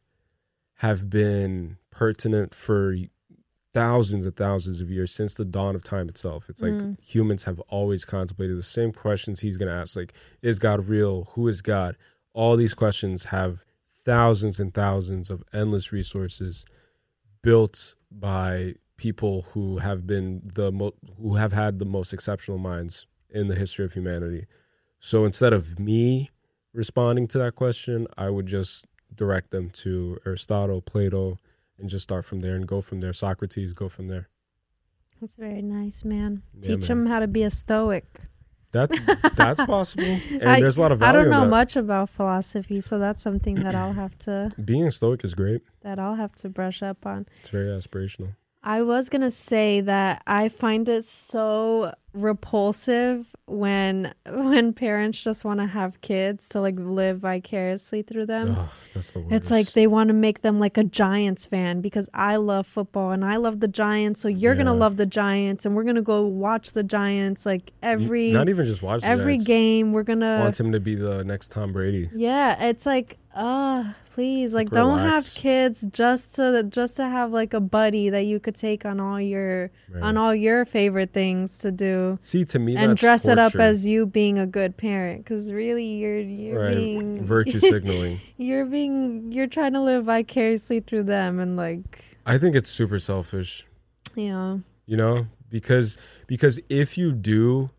[0.75, 2.95] have been pertinent for
[3.73, 6.49] thousands and thousands of years since the dawn of time itself.
[6.49, 6.99] It's like Mm.
[7.01, 11.25] humans have always contemplated the same questions he's going to ask like is God real?
[11.33, 11.95] Who is God?
[12.33, 13.65] All these questions have
[14.05, 16.65] thousands and thousands of endless resources
[17.41, 23.05] built by people who have been the mo- who have had the most exceptional minds
[23.29, 24.45] in the history of humanity.
[24.99, 26.31] So instead of me
[26.73, 31.37] responding to that question, I would just direct them to Aristotle, Plato,
[31.79, 33.13] and just start from there and go from there.
[33.13, 34.29] Socrates, go from there.
[35.21, 36.43] That's very nice, man.
[36.53, 36.99] Yeah, Teach man.
[36.99, 38.05] them how to be a stoic.
[38.73, 38.89] That
[39.35, 42.99] that's possible, and I, there's a lot of I don't know much about philosophy, so
[42.99, 45.61] that's something that I'll have to Being a stoic is great.
[45.81, 47.25] that I'll have to brush up on.
[47.39, 48.35] It's very aspirational.
[48.63, 55.59] I was gonna say that I find it so repulsive when when parents just want
[55.59, 58.55] to have kids to like live vicariously through them.
[58.57, 59.33] Ugh, that's the worst.
[59.33, 63.11] It's like they want to make them like a Giants fan because I love football
[63.11, 66.25] and I love the Giants, so you're gonna love the Giants and we're gonna go
[66.25, 69.45] watch the Giants like every not even just watch every Giants.
[69.45, 69.93] game.
[69.93, 72.09] We're gonna Want him to be the next Tom Brady.
[72.13, 75.33] yeah, it's like, uh, please, like, like, don't relax.
[75.35, 78.99] have kids just to just to have like a buddy that you could take on
[78.99, 80.03] all your Right.
[80.03, 83.85] on all your favorite things to do, See, to me, and dress it up as
[83.85, 85.23] you being a good parent.
[85.23, 88.19] Because really, you're you're right being virtue signaling.
[88.37, 92.99] you're being you're trying to live vicariously through them, and like, I think it's super
[92.99, 93.65] selfish.
[94.15, 94.57] Yeah.
[94.87, 95.95] you know because
[96.25, 97.69] because if you do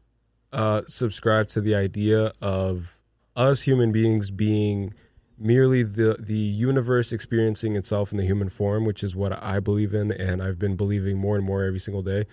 [0.53, 2.99] uh subscribe to the idea of
[3.35, 4.95] us human beings being
[5.39, 9.95] merely the the universe experiencing itself in the human form which is what i believe
[9.95, 12.27] in and i've been believing more and more every single day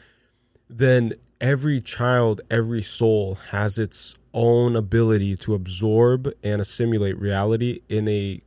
[0.70, 8.08] then every child every soul has its own ability to absorb and assimilate reality in
[8.08, 8.42] a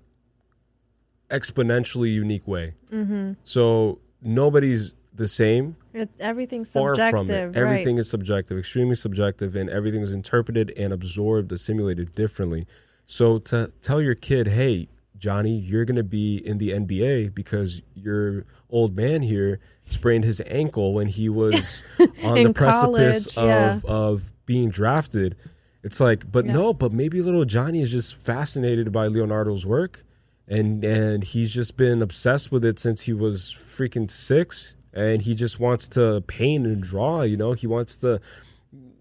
[1.31, 3.33] exponentially unique way mm-hmm.
[3.45, 7.47] so nobody's the same it, everything's far subjective, from it.
[7.47, 7.57] right?
[7.57, 12.67] Everything is subjective, extremely subjective, and everything is interpreted and absorbed, assimilated differently.
[13.11, 17.81] So to tell your kid, hey, Johnny, you're going to be in the NBA because
[17.95, 21.83] your old man here sprained his ankle when he was
[22.23, 23.77] on the precipice college, yeah.
[23.77, 25.37] of, of being drafted.
[25.83, 26.53] It's like, but Yeah.
[26.53, 30.05] no, but maybe little Johnny is just fascinated by Leonardo's work
[30.47, 35.35] and and he's just been obsessed with it since he was freaking 6 and he
[35.35, 37.53] just wants to paint and draw, you know?
[37.53, 38.21] He wants to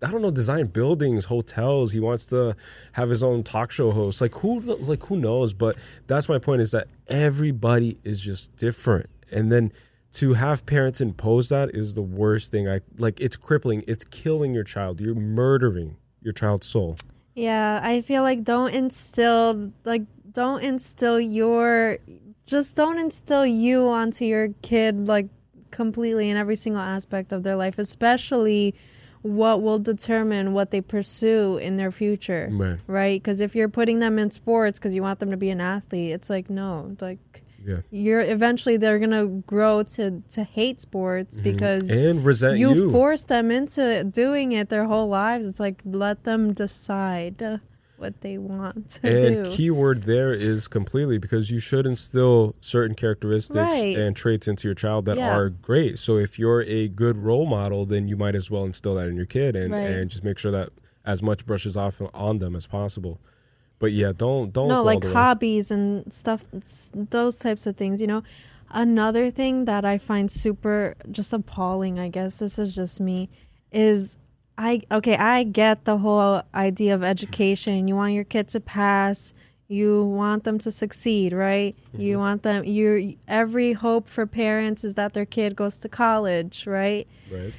[0.02, 1.92] I don't know, design buildings, hotels.
[1.92, 2.56] He wants to
[2.94, 4.22] have his own talk show host.
[4.22, 5.76] Like who like who knows, but
[6.08, 9.10] that's my point is that everybody is just different.
[9.32, 9.72] And then
[10.14, 12.70] to have parents impose that is the worst thing.
[12.70, 13.84] I like it's crippling.
[13.88, 15.02] It's killing your child.
[15.02, 16.98] You're murdering your child's soul.
[17.34, 21.98] Yeah, I feel like don't instill like don't instill your
[22.46, 25.28] just don't instill you onto your kid like
[25.72, 28.76] completely in every single aspect of their life, especially
[29.28, 32.50] what will determine what they pursue in their future.
[32.52, 32.80] Right.
[32.88, 33.24] Right?
[33.24, 36.12] Cuz if you're putting them in sports cuz you want them to be an athlete,
[36.12, 37.20] it's like no, like
[37.66, 37.82] Yeah.
[37.92, 42.06] you're eventually they're going to grow to to hate sports because Mm-hmm.
[42.10, 42.92] And resent you, you.
[42.92, 45.48] force them into doing it their whole lives.
[45.48, 47.60] It's like let them decide
[47.98, 49.52] what they want to and do.
[49.52, 53.98] keyword there is completely because you should instill certain characteristics Right.
[53.98, 55.36] and traits into your child that Yeah.
[55.36, 55.98] are great.
[56.00, 59.16] So if you're a good role model, then you might as well instill that in
[59.16, 59.82] your kid and, Right.
[59.90, 60.70] and just make sure that
[61.06, 63.20] as much brushes off on them as possible.
[63.80, 65.14] But yeah, don't don't no, like way.
[65.14, 66.44] hobbies and stuff,
[66.94, 68.02] those types of things.
[68.02, 68.24] You know,
[68.72, 72.00] another thing that I find super just appalling.
[72.00, 73.30] I guess this is just me.
[73.72, 74.18] Is
[74.58, 75.15] I okay?
[75.15, 77.88] I get the whole idea of education.
[77.88, 79.34] You want your kid to pass.
[79.67, 81.76] You want them to succeed, right?
[81.89, 82.02] Mm-hmm.
[82.02, 82.63] You want them.
[82.63, 87.08] You every hope for parents is that their kid goes to college, right?
[87.32, 87.54] right.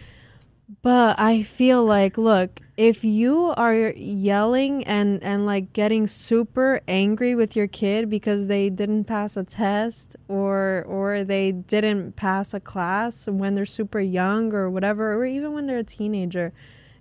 [0.83, 7.35] But I feel like, look, if you are yelling and and like getting super angry
[7.35, 12.61] with your kid because they didn't pass a test or or they didn't pass a
[12.61, 16.53] class when they're super young or whatever, or even when they're a teenager,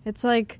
[0.07, 0.59] it's like,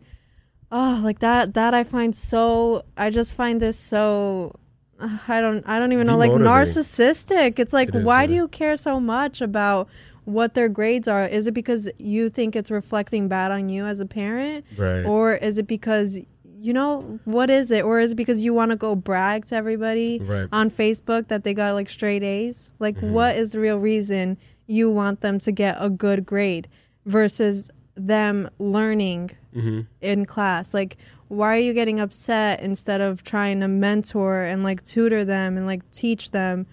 [0.72, 1.54] oh, like that.
[1.56, 2.84] That I find so.
[2.98, 4.54] I just find this so.
[5.00, 5.64] I don't.
[5.68, 6.18] I don't even know.
[6.18, 7.60] Like narcissistic.
[7.60, 8.28] It's like, It why yeah.
[8.28, 9.88] do you care so much about?
[10.26, 14.02] what their grades are is it because you think it's reflecting bad on you as
[14.02, 15.06] a parent Right.
[15.06, 16.20] or is it because
[16.60, 19.56] you know what is it or is it because you want to go brag to
[19.56, 20.50] everybody Right.
[20.52, 23.14] on facebook that they got like straight a's like Mm-hmm.
[23.14, 26.68] what is the real reason you want them to get a good grade
[27.06, 29.82] versus them learning Mm-hmm.
[30.02, 30.98] in class like
[31.30, 35.66] why are you getting upset instead of trying to mentor and like tutor them and
[35.66, 36.68] like teach them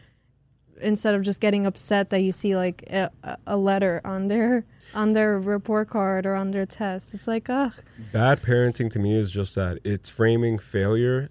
[0.82, 3.10] instead of just getting upset that you see like a,
[3.46, 7.72] a letter on their on their report card or on their test it's like ugh
[8.12, 11.30] Bad parenting to me is just that it's framing failure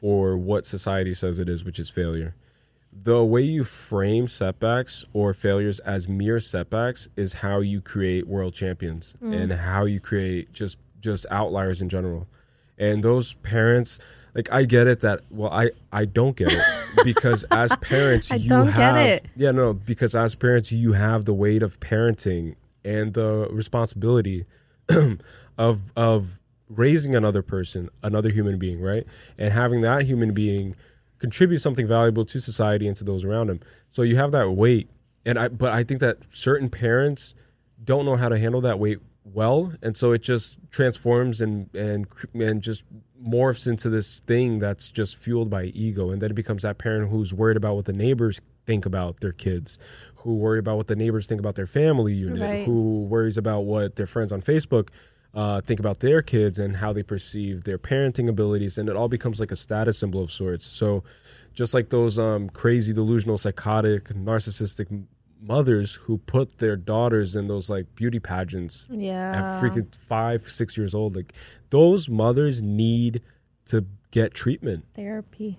[0.00, 2.34] for what society says it is, which is failure.
[2.92, 8.52] The way you frame setbacks or failures as mere setbacks is how you create world
[8.54, 9.34] champions mm.
[9.34, 12.26] and how you create just just outliers in general.
[12.76, 13.98] And those parents,
[14.34, 16.62] like I get it that well I I don't get it
[17.04, 19.26] because as parents I you don't get have it.
[19.36, 24.46] yeah no because as parents you have the weight of parenting and the responsibility
[25.58, 29.04] of of raising another person, another human being, right?
[29.36, 30.76] And having that human being
[31.20, 33.60] contribute something valuable to society and to those around him.
[33.92, 34.90] So you have that weight.
[35.24, 37.34] And I but I think that certain parents
[37.84, 42.06] don't know how to handle that weight well, and so it just transforms and and
[42.34, 42.84] and just
[43.22, 47.10] morphs into this thing that's just fueled by ego and then it becomes that parent
[47.10, 49.76] who's worried about what the neighbors think about their kids
[50.16, 52.64] who worry about what the neighbors think about their family unit Right.
[52.64, 54.88] who worries about what their friends on facebook
[55.34, 59.08] uh, think about their kids and how they perceive their parenting abilities and it all
[59.08, 60.66] becomes like a status symbol of sorts.
[60.66, 61.04] So
[61.54, 65.04] just like those um, crazy delusional psychotic narcissistic
[65.42, 69.32] mothers who put their daughters in those like beauty pageants yeah.
[69.32, 71.32] at freaking five six years old like
[71.70, 73.22] those mothers need
[73.64, 74.84] to get treatment.
[74.94, 75.58] Therapy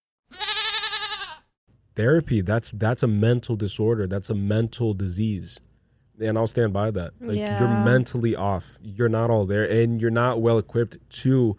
[1.95, 4.07] Therapy that's that's a mental disorder.
[4.07, 5.59] That's a mental disease.
[6.19, 7.13] And i'll stand by that.
[7.19, 8.77] Like you're mentally off.
[8.81, 11.57] You're not all there and you're not well equipped to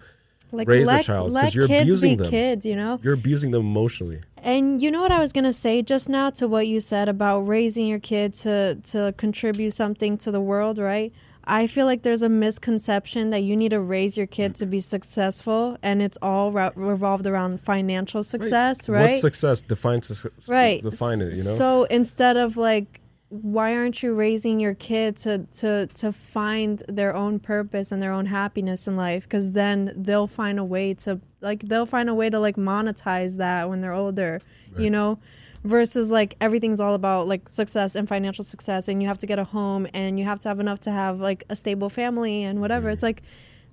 [0.53, 2.31] like raise let, a child because you're kids abusing be them.
[2.31, 3.01] kids you know?
[3.03, 4.21] You're abusing them emotionally.
[4.37, 7.41] And you know what I was gonna say just now to what you said about
[7.41, 11.13] raising your kid to to contribute something to the world, right?
[11.45, 14.81] I feel like there's a misconception that you need to raise your kid to be
[14.81, 19.13] successful, and it's all re- revolved around financial success, right?
[19.13, 20.83] what success defines success right.
[20.83, 25.39] define it you know So instead of like, why aren't you raising your kid to
[25.61, 29.25] to to find their own purpose and their own happiness in life?
[29.25, 33.39] Because then they'll find a way to like they'll find a way to like monetize
[33.39, 34.41] that when they're older,
[34.79, 35.19] you know.
[35.65, 39.39] Versus like everything's all about like success and financial success, and you have to get
[39.39, 42.61] a home and you have to have enough to have like a stable family and
[42.61, 42.89] whatever.
[42.89, 42.95] Mm-hmm.
[42.95, 43.23] It's like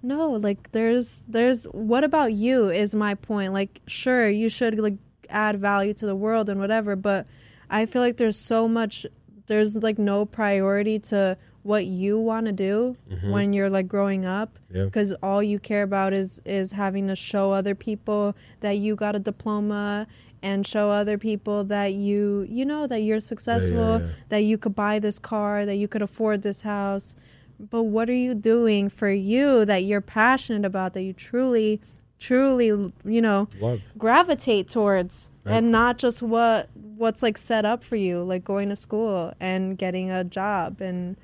[0.02, 4.95] no like there's there's what about you is my point like sure you should like
[5.30, 7.28] add value to the world and whatever but
[7.69, 9.06] i feel like there's so much
[9.47, 13.30] there's like no priority to what you want to do mm-hmm.
[13.30, 14.86] when you're like growing up Yeah.
[14.86, 19.15] because all you care about is is having to show other people that you got
[19.15, 20.08] a diploma
[20.41, 24.08] and show other people that you you know that you're successful yeah.
[24.30, 27.15] that you could buy this car that you could afford this house.
[27.60, 31.82] But what are you doing for you that you're passionate about that you truly
[32.17, 33.82] truly you know love.
[33.97, 35.32] gravitate towards?
[35.43, 35.56] Right.
[35.56, 39.78] and not just what what's like set up for you like going to school and
[39.78, 41.15] getting a job and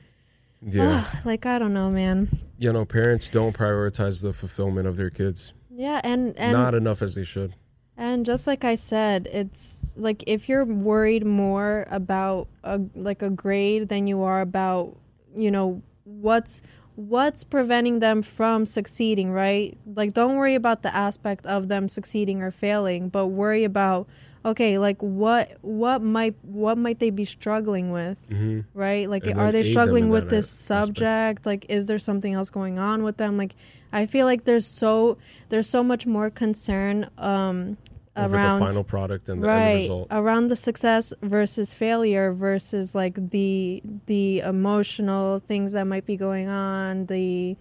[0.61, 1.05] yeah.
[1.25, 2.29] like i don't know man.
[2.57, 5.53] You know parents don't prioritize the fulfillment of their kids.
[5.69, 7.53] Yeah and and not enough as they should
[7.97, 13.29] And just like I said, it's like if you're worried more about a like a
[13.29, 14.97] grade than you are about,
[15.35, 16.61] you know, what's
[16.95, 19.77] what's preventing them from succeeding, right?
[19.85, 24.07] Like don't worry about the aspect of them succeeding or failing, but worry about
[24.43, 29.09] okay, like what what might what might they be struggling with, hmm right?
[29.09, 30.97] Like And are they struggling with this aspect.
[30.97, 31.45] subject?
[31.45, 33.37] Like is there something else going on with them?
[33.37, 33.55] Like
[34.01, 35.17] I feel like there's so
[35.49, 37.77] there's so much more concern um
[38.17, 40.07] Over around the final product and the end right result.
[40.19, 43.81] around the success versus failure versus like the
[44.11, 47.55] the emotional things that might be going on the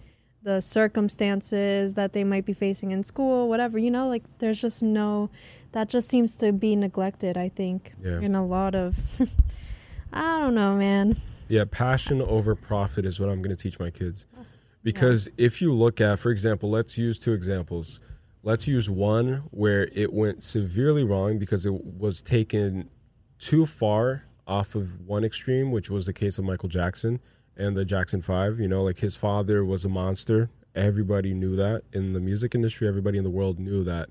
[0.49, 4.81] the circumstances that they might be facing in school whatever you know like there's just
[4.83, 5.29] no
[5.71, 8.19] that just seems to be neglected i think Yeah.
[8.27, 8.95] in a lot of
[10.13, 11.17] i don't know man
[11.47, 14.25] Yeah, passion over profit is what I'm going to teach my kids.
[14.85, 17.99] Because if you look at, for example, let's use two examples.
[18.43, 22.91] Let's use one where it went severely wrong because it was taken
[23.39, 27.19] too far off of one extreme, which was the case of Michael Jackson
[27.57, 28.59] and the Jackson Five.
[28.59, 30.51] You know, like his father was a monster.
[30.75, 32.87] Everybody knew that in the music industry.
[32.87, 34.09] Everybody in the world knew that.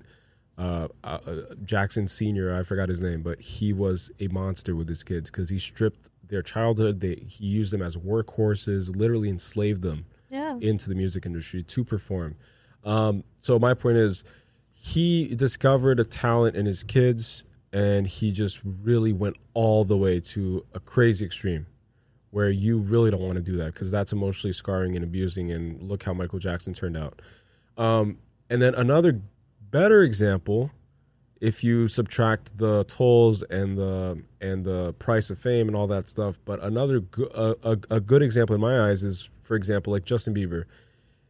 [0.57, 4.89] Uh, uh, uh, Jackson Senior, I forgot his name, but he was a monster with
[4.89, 6.99] his kids because he stripped their childhood.
[6.99, 11.83] They he used them as workhorses, literally enslaved them yeah into the music industry to
[11.83, 12.35] perform.
[12.83, 14.23] Um, so my point is,
[14.71, 20.19] he discovered a talent in his kids, and he just really went all the way
[20.19, 21.65] to a crazy extreme,
[22.29, 25.51] where you really don't want to do that because that's emotionally scarring and abusing.
[25.51, 27.21] And look how Michael Jackson turned out.
[27.77, 28.19] Um,
[28.49, 29.19] and then another
[29.71, 30.71] better example,
[31.45, 36.09] if you subtract the tolls and the and the price of fame and all that
[36.09, 39.93] stuff, but another go- a, a, a good example in my eyes is, for example,
[39.93, 40.63] like Justin Bieber.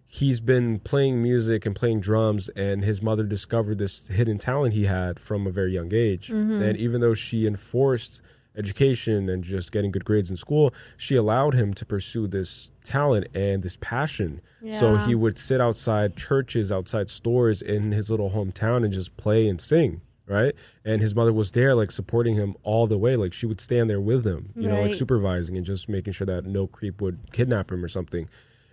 [0.06, 4.86] He's been playing music and playing drums, and his mother discovered this hidden talent he
[4.86, 6.30] had from a very young age.
[6.30, 6.62] Mm-hmm.
[6.62, 8.22] And even though she enforced
[8.58, 13.28] education and just getting good grades in school, she allowed him to pursue this talent
[13.36, 14.40] and this passion.
[14.72, 19.48] So he would sit outside churches, outside stores in his little hometown and just play
[19.48, 20.02] and sing.
[20.28, 20.56] Right.
[20.84, 23.16] And his mother was there, like supporting him all the way.
[23.16, 26.26] Like she would stand there with him, you know, like supervising and just making sure
[26.26, 28.28] that no creep would kidnap him or something.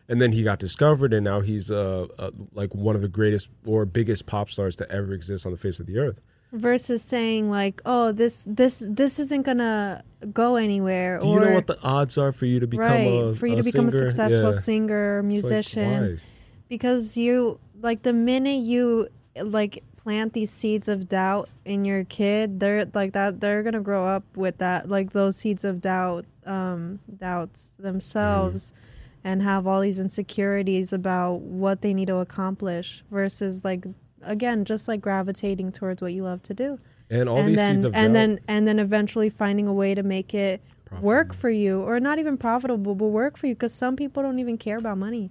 [0.09, 3.49] And then he got discovered, and now he's uh, uh, like one of the greatest
[3.67, 6.21] or biggest pop stars to ever exist on the face of the earth.
[6.53, 10.03] versus saying like oh this this this isn't gonna
[10.35, 13.07] go anywhere Do or you know what the odds are for you to become right
[13.07, 14.05] a for you a to become singer?
[14.05, 14.59] a successful Yeah.
[14.61, 16.19] singer or It's like, musician
[16.69, 19.09] because you like the minute you
[19.43, 24.07] like plant these seeds of doubt in your kid they're like that they're gonna grow
[24.07, 28.73] up with that like those seeds of doubt um doubts themselves
[29.23, 33.85] and have all these insecurities about what they need to accomplish versus like
[34.23, 36.79] again just like gravitating towards what you love to do
[37.09, 38.13] and all and these then seeds of and doubt.
[38.15, 40.61] then and then eventually finding a way to make it
[41.01, 44.39] work for you or not even profitable but work for you because some people don't
[44.41, 45.31] even care about money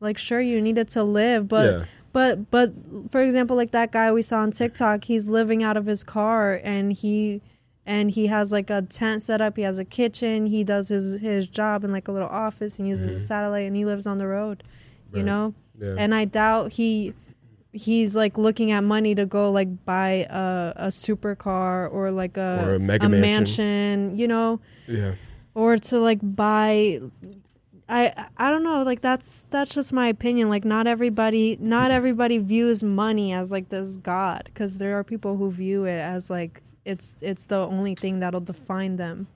[0.00, 1.84] like sure you need it to live but Yeah.
[2.12, 2.72] But but
[3.10, 6.60] for example like that guy we saw on tiktok he's living out of his car
[6.64, 7.40] and he
[7.86, 11.20] and he has like a tent set up he has a kitchen he does his
[11.20, 14.18] his job in like a little office and uses a satellite and he lives on
[14.18, 14.62] the road
[15.12, 15.26] you Mm-hmm.
[15.26, 15.94] Know Yeah.
[15.98, 17.14] and i doubt he
[17.72, 22.64] he's like looking at money to go like buy a, a supercar or like a,
[22.66, 23.30] Or a mega mansion.
[23.30, 25.12] mansion you know yeah.
[25.54, 27.00] or to like buy
[27.90, 32.38] I I don't know like that's that's just my opinion like not everybody not everybody
[32.38, 36.62] views money as like this god cuz there are people who view it as like
[36.84, 39.28] it's it's the only thing that'll define them.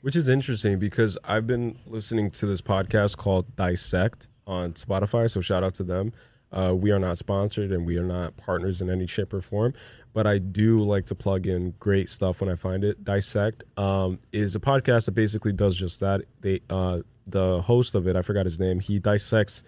[0.00, 5.30] Which is interesting because I've been listening to this podcast called Dissect on Spotify.
[5.30, 6.12] So shout out to them.
[6.52, 9.72] Uh, we are not sponsored and we are not partners in any shape or form,
[10.12, 13.02] but I do like to plug in great stuff when I find it.
[13.04, 16.22] Dissect um, is a podcast that basically does just that.
[16.40, 18.80] They uh, the host of it, I forgot his name.
[18.80, 19.62] He dissects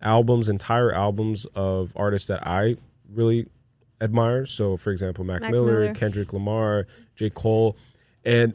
[0.00, 2.76] albums, entire albums of artists that I
[3.12, 3.46] really
[4.00, 4.46] admire.
[4.46, 5.94] So, for example, Mac, Mac Miller, Miller.
[5.94, 6.86] Kendrick Lamar,
[7.16, 7.30] J.
[7.30, 7.76] Cole,
[8.24, 8.54] and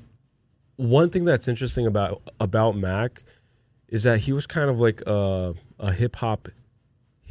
[0.76, 3.24] one thing that's interesting about about Mac
[3.90, 6.48] is that he was kind of like a, a hip hop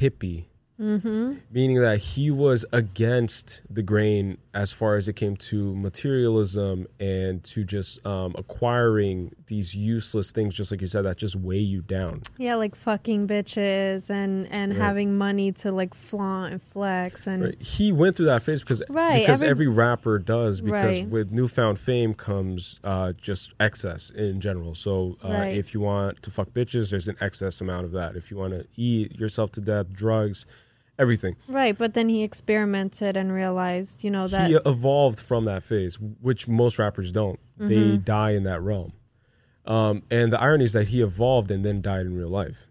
[0.00, 0.44] hippie,
[0.80, 1.34] Mm-hmm.
[1.52, 7.42] meaning that he was against the grain as far as it came to materialism and
[7.44, 11.80] to just um, acquiring these useless things, just like you said, that just weigh you
[11.80, 12.20] down.
[12.38, 14.80] Yeah, like fucking bitches and and Right.
[14.80, 17.62] having money to like flaunt and flex and Right.
[17.62, 21.08] He went through that phase because Right, because every- every rapper does because Right.
[21.08, 24.74] with newfound fame comes uh, just excess in general.
[24.74, 28.16] So uh, if you want to fuck bitches, there's an excess amount of that.
[28.16, 30.44] If you want to eat yourself to death, drugs,
[31.02, 31.36] everything.
[31.48, 35.98] right, but then he experimented and realized, you know, that he evolved from that phase,
[35.98, 37.38] which most rappers don't.
[37.58, 38.04] They Mm-hmm.
[38.04, 38.92] die in that realm.
[39.66, 42.66] Um, and the irony is that he evolved and then died in real life,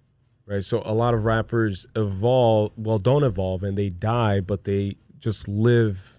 [0.45, 0.63] right?
[0.63, 5.47] So a lot of rappers evolve, well, don't evolve and they die, but they just
[5.47, 6.17] live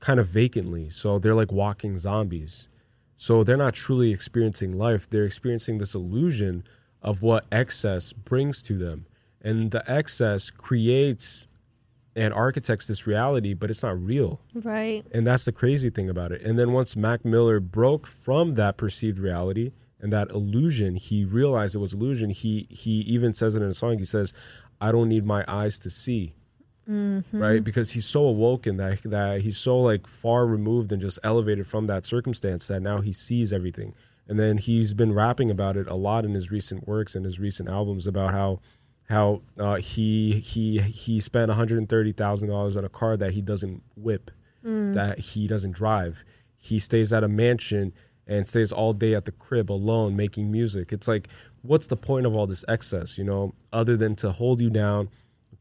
[0.00, 0.90] kind of vacantly.
[0.90, 2.68] So they're like walking zombies.
[3.16, 5.08] So they're not truly experiencing life.
[5.08, 6.64] They're experiencing this illusion
[7.02, 9.06] of what excess brings to them.
[9.42, 11.46] And the excess creates
[12.16, 14.40] and architects this reality, but it's not real.
[14.54, 15.04] Right.
[15.12, 16.42] And that's the crazy thing about it.
[16.42, 21.74] And then once Mac Miller broke from that perceived reality and that illusion, he realized
[21.74, 22.30] it was illusion.
[22.30, 23.98] He he even says it in a song.
[23.98, 24.32] He says,
[24.80, 26.34] "I don't need my eyes to see."
[26.88, 27.38] Mm-hmm.
[27.40, 27.62] Right?
[27.62, 31.86] Because he's so awoken that that he's so like far removed and just elevated from
[31.86, 33.94] that circumstance that now he sees everything.
[34.26, 37.40] And then he's been rapping about it a lot in his recent works and his
[37.40, 38.60] recent albums about how
[39.10, 43.16] how uh, he he he spent one hundred and thirty thousand dollars on a car
[43.16, 44.30] that he doesn't whip,
[44.64, 44.94] Mm.
[44.94, 46.22] that he doesn't drive.
[46.56, 47.92] He stays at a mansion
[48.26, 50.92] and stays all day at the crib alone making music.
[50.92, 51.28] It's like,
[51.62, 53.16] what's the point of all this excess?
[53.18, 55.08] You know, other than to hold you down,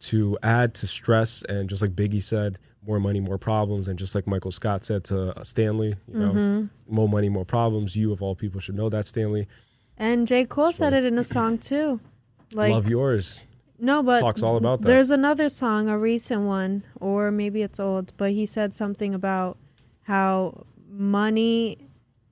[0.01, 4.13] to add to stress, and just like Biggie said, more money, more problems, and just
[4.15, 6.69] like Michael Scott said to uh, Stanley, you know, Mhm.
[6.87, 7.95] more money, more problems.
[7.95, 9.47] You of all people should know that Stanley.
[9.97, 10.45] And J.
[10.45, 11.99] Cole said it in a song too.
[12.53, 13.43] Like Love yours.
[13.81, 14.87] No, but Talks all about that.
[14.87, 19.57] There's another song, a recent one, or maybe it's old, but he said something about
[20.03, 21.77] how money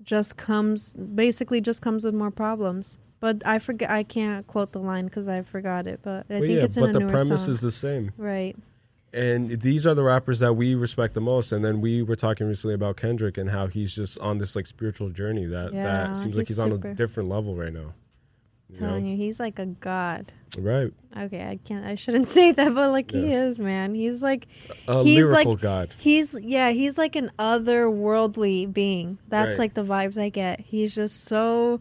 [0.04, 3.00] just comes, basically, just comes with more problems.
[3.20, 6.02] But I forget, I can't quote the line because I forgot it.
[6.04, 7.54] But I But think yeah, it's in but a the newer premise song.
[7.54, 8.12] is the same.
[8.18, 8.56] right.
[9.14, 11.52] And these are the rappers that we respect the most.
[11.54, 14.68] And then we were talking recently about Kendrick and how he's just on this like
[14.68, 17.94] spiritual journey that Yeah, that seems like he's he's on a different level right now.
[18.74, 18.88] You know?
[18.88, 20.34] Telling you, he's like a god.
[20.58, 20.92] Right.
[21.18, 21.86] Okay, I can't.
[21.86, 23.96] I shouldn't say that, but like he is, man.
[23.96, 24.48] He's like
[24.88, 25.94] A he's lyrical like god.
[25.98, 26.72] he's yeah.
[26.72, 29.18] He's like an otherworldly being.
[29.30, 29.60] That's Right.
[29.60, 30.60] like the vibes I get.
[30.60, 31.80] He's just so.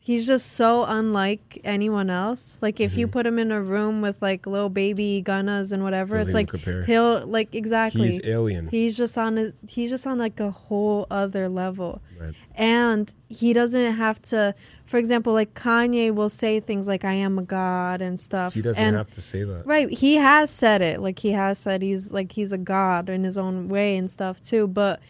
[0.00, 2.56] He's just so unlike anyone else.
[2.62, 6.14] Like if you put him in a room with like Lil Baby Gunnas and whatever,
[6.14, 6.18] Mm-hmm.
[6.20, 6.82] Doesn't it's like compare.
[6.84, 8.12] he'll like exactly.
[8.12, 8.68] He's alien.
[8.68, 9.52] He's just on his.
[9.68, 12.32] He's just on like a whole other level Right.
[12.54, 14.54] and he doesn't have to
[14.88, 18.54] for example like kanye will say things like i am a god and stuff.
[18.54, 19.66] He doesn't and, have to say that.
[19.66, 21.00] right he has said it.
[21.00, 24.40] Like he has said he's like he's a god in his own way and stuff
[24.40, 24.66] too.
[24.66, 25.00] But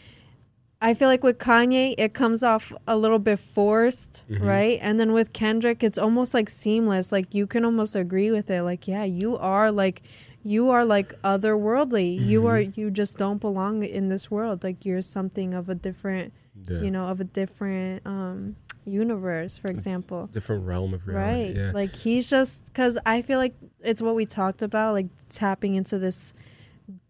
[0.80, 4.42] i feel like with kanye it comes off a little bit forced Mhm.
[4.54, 4.78] right?
[4.82, 7.10] And then with kendrick it's almost like seamless.
[7.12, 8.62] Like you can almost agree with it.
[8.62, 10.02] Like yeah you are like
[10.44, 12.08] you are like otherworldly.
[12.30, 14.62] You are you just don't belong in this world.
[14.62, 16.32] Like you're something of a different
[16.68, 16.80] Yeah.
[16.84, 18.56] you know of a different um
[18.88, 21.46] universe for example Different realm of reality.
[21.46, 21.70] right Yeah.
[21.72, 25.98] like he's just because i feel like it's what we talked about like tapping into
[25.98, 26.34] this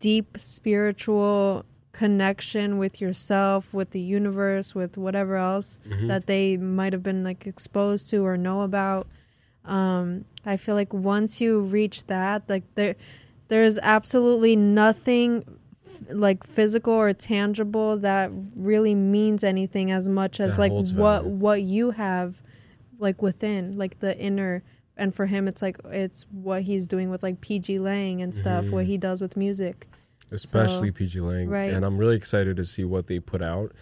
[0.00, 6.08] deep spiritual connection with yourself with the universe with whatever else Mhm.
[6.08, 9.06] that they might have been like exposed to or know about
[9.64, 12.94] um i feel like once you reach that like there
[13.48, 15.44] there's absolutely nothing
[16.10, 21.22] like physical or tangible that really means anything as much as That like holds what
[21.22, 21.36] value.
[21.36, 22.42] what you have
[22.98, 24.62] like within like the inner
[24.96, 28.66] and for him it's like it's what he's doing with like PG Lang and stuff
[28.70, 28.88] what Mhm.
[28.88, 29.86] he does with music
[30.30, 31.48] especially So- PG Lang.
[31.48, 31.72] right.
[31.72, 33.72] And I'm really excited to see what they put out.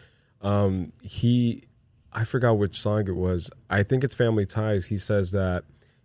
[0.42, 1.64] Um, he,
[2.12, 3.50] I forgot which song it was.
[3.68, 4.86] I think it's Family Ties.
[4.86, 5.64] He says that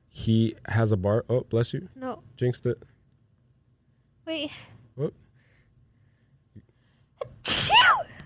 [0.09, 1.25] he has a bar.
[1.29, 1.89] Oh, bless you.
[1.95, 2.23] No.
[2.37, 2.81] Jinxed it.
[4.25, 4.49] wait
[4.95, 5.13] What?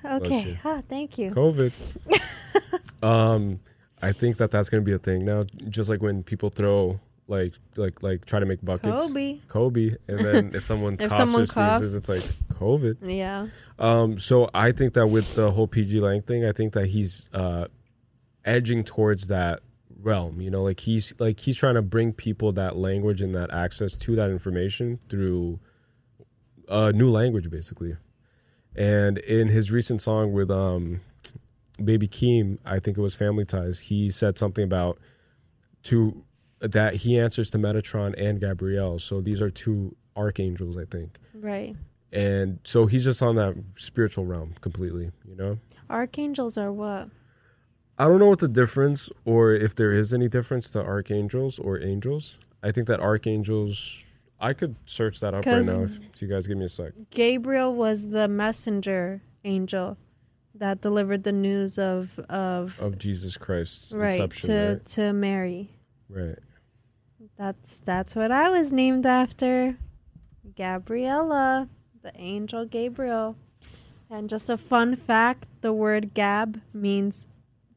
[0.06, 1.72] Okay ah, thank you COVID.
[3.04, 3.60] um,
[4.02, 5.46] I think that that's going to be a thing now.
[5.70, 9.08] Just like when people throw like like like try to make buckets.
[9.08, 9.40] Kobe.
[9.48, 11.94] Kobe, and then if someone If coughs someone or sneezes, coughs.
[11.94, 12.24] it's like
[12.60, 12.98] COVID.
[13.02, 13.48] yeah
[13.80, 17.30] Um, so I think that with the whole PG Lang thing, I think that he's
[17.34, 17.66] uh,
[18.44, 19.62] edging towards that
[20.02, 20.40] realm.
[20.40, 23.98] You know, like he's like he's trying to bring people that language and that access
[23.98, 25.60] to that information through
[26.70, 27.96] a new language, basically.
[28.76, 31.02] And in his recent song with um,
[31.84, 33.80] Baby Keem, I think it was Family Ties.
[33.80, 35.00] He said something about
[35.84, 36.24] to
[36.60, 39.00] that he answers to Metatron and Gabriel.
[39.00, 41.76] So these are two archangels, I think right
[42.12, 45.60] and so he's just on that spiritual realm completely you know
[45.90, 47.10] archangels are what
[48.00, 51.80] i don't know what the difference or if there is any difference to archangels or
[51.82, 54.04] angels i think that archangels
[54.46, 56.94] i could search that up right now if, if you guys give me a sec
[57.10, 59.98] Gabriel was the messenger angel
[60.54, 64.86] that delivered the news of of of jesus christ's right inception to right?
[64.86, 65.70] to Mary.
[66.10, 66.40] right
[67.38, 69.76] That's that's what I was named after.
[70.56, 71.68] Gabriella,
[72.02, 73.36] the angel Gabriel.
[74.10, 77.28] And just a fun fact, the word gab means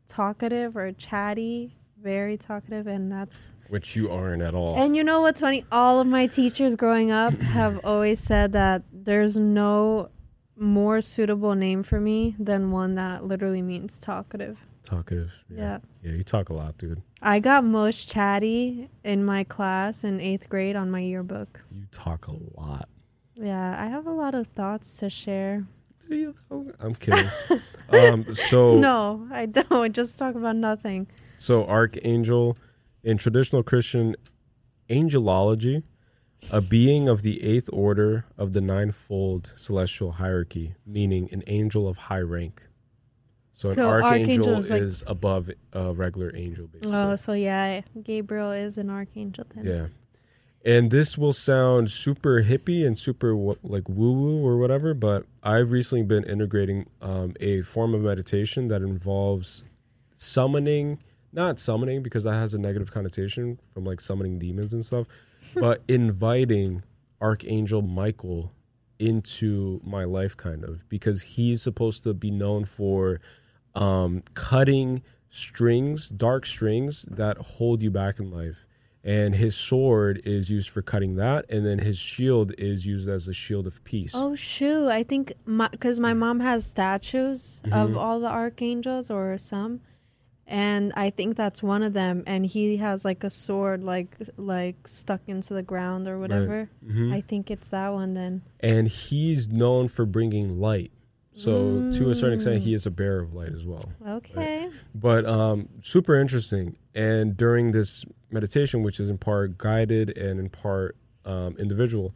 [0.07, 5.21] talkative or chatty, very talkative and that's which you aren't at all And you know
[5.21, 5.65] what's funny?
[5.71, 10.11] All of my teachers growing up have always said that there's no
[10.57, 14.59] more suitable name for me than one that literally means talkative.
[14.83, 15.33] Talkative.
[15.49, 15.79] Yeah.
[16.03, 17.03] Yeah, you talk a lot, dude.
[17.21, 21.61] I got most chatty in my class in eighth grade on my yearbook.
[21.71, 22.89] You talk a lot.
[23.35, 25.67] Yeah, I have a lot of thoughts to share.
[26.09, 26.35] Do you?
[26.81, 27.29] I'm kidding.
[27.91, 29.93] um, so No, I don't.
[29.95, 31.07] Just talk about nothing.
[31.39, 32.59] So, archangel
[33.03, 34.17] in traditional Christian
[34.91, 35.83] angelology,
[36.51, 41.97] a being of the eighth order of the ninefold celestial hierarchy, meaning an angel of
[41.97, 42.67] high rank.
[43.53, 43.87] So, an Cool.
[43.87, 46.95] archangel Archangel is is, like- above a regular angel, basically.
[46.95, 49.65] Oh, so yeah, Gabriel is an archangel then.
[49.65, 49.87] Yeah.
[50.65, 53.33] And this will sound super hippie and super
[53.63, 58.67] like woo woo or whatever, but I've recently been integrating um, a form of meditation
[58.69, 59.65] that involves
[60.17, 60.99] summoning,
[61.33, 65.07] not summoning because that has a negative connotation from like summoning demons and stuff,
[65.55, 66.83] but inviting
[67.21, 68.53] Archangel Michael
[68.99, 73.21] into my life kind of because he's supposed to be known for
[73.75, 78.67] um, cutting strings, dark strings that hold you back in life.
[79.05, 83.29] And his sword is used for cutting that, and then his shield is used as
[83.29, 84.13] a shield of peace.
[84.15, 84.89] Oh shoot!
[84.89, 85.33] I think
[85.71, 87.97] because my, mom has statues of Mhm.
[87.97, 89.81] all the archangels or some,
[90.49, 92.25] and I think that's one of them.
[92.27, 96.71] And he has like a sword, like like stuck into the ground or whatever.
[96.85, 97.13] Mhm.
[97.13, 98.43] I think it's that one then.
[98.61, 100.91] and he's known for bringing light.
[101.35, 102.65] So to a certain extent, Mm.
[102.65, 103.85] he is a bearer of light as well.
[104.05, 104.69] Okay.
[104.93, 106.77] But um, super interesting.
[106.97, 112.13] And during this meditation, which is in part guided and in part um, individual,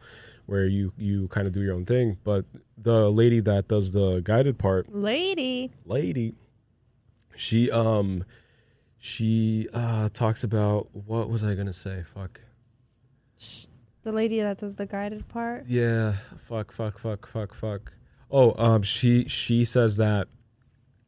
[0.47, 4.21] where you you kind of do your own thing, but the lady that does the
[4.25, 5.71] guided part, Lady.
[5.87, 6.35] lady,
[7.37, 8.25] she um
[8.99, 12.03] she uh talks about what was I gonna say?
[12.15, 12.41] Fuck.
[14.03, 15.67] The lady that does the guided part.
[15.69, 17.93] Yeah, fuck, fuck, fuck, fuck, fuck.
[18.31, 20.29] Oh, um, she she says that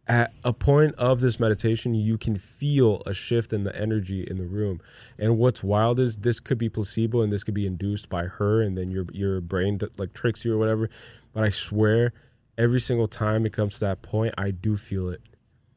[0.07, 4.37] at a point of this meditation, you can feel a shift in the energy in
[4.37, 4.81] the room.
[5.19, 8.61] And what's wild is this could be placebo, and this could be induced by her,
[8.61, 10.91] and then your your brain like tricks you or whatever.
[11.33, 12.13] But I swear,
[12.59, 15.23] every single time it comes to that point, I do feel it.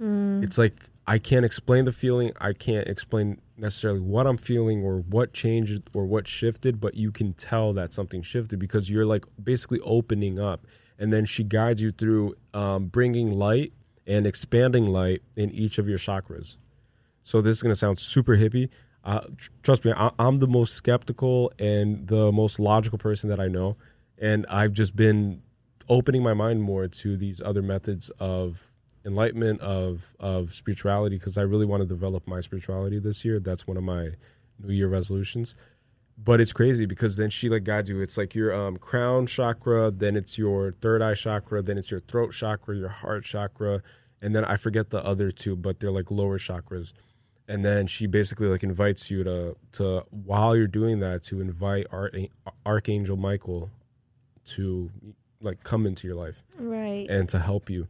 [0.01, 0.43] Mm.
[0.43, 0.73] It's like
[1.05, 2.33] I can't explain the feeling.
[2.39, 7.11] I can't explain necessarily what I'm feeling or what changed or what shifted, but you
[7.11, 10.67] can tell that something shifted because you're like basically opening up.
[10.99, 13.73] And then she guides you through um, bringing light
[14.05, 16.57] and expanding light in each of your chakras.
[17.23, 18.69] So this is going to sound super hippie.
[19.03, 23.39] Uh, tr- trust me, I- I'm the most skeptical and the most logical person that
[23.39, 23.77] I know.
[24.17, 25.41] And I've just been
[25.87, 28.73] opening my mind more to these other methods of
[29.07, 33.39] enlightenment of of spirituality because I really want to develop my spirituality this year.
[33.39, 34.09] That's one of my
[34.61, 35.55] New Year resolutions.
[36.23, 38.01] But it's crazy because then she like guides you.
[38.01, 41.99] It's like your um, crown chakra, then it's your third eye chakra, then it's your
[42.01, 43.81] throat chakra, your heart chakra,
[44.21, 46.91] and then I forget the other two, but they're like lower chakras.
[47.47, 51.85] And then she basically like invites you to to while you're doing that to invite
[51.91, 52.11] Ar-
[52.65, 53.69] Archangel Michael
[54.55, 54.89] to
[55.39, 57.07] like come into your life Right.
[57.09, 57.87] and to help you.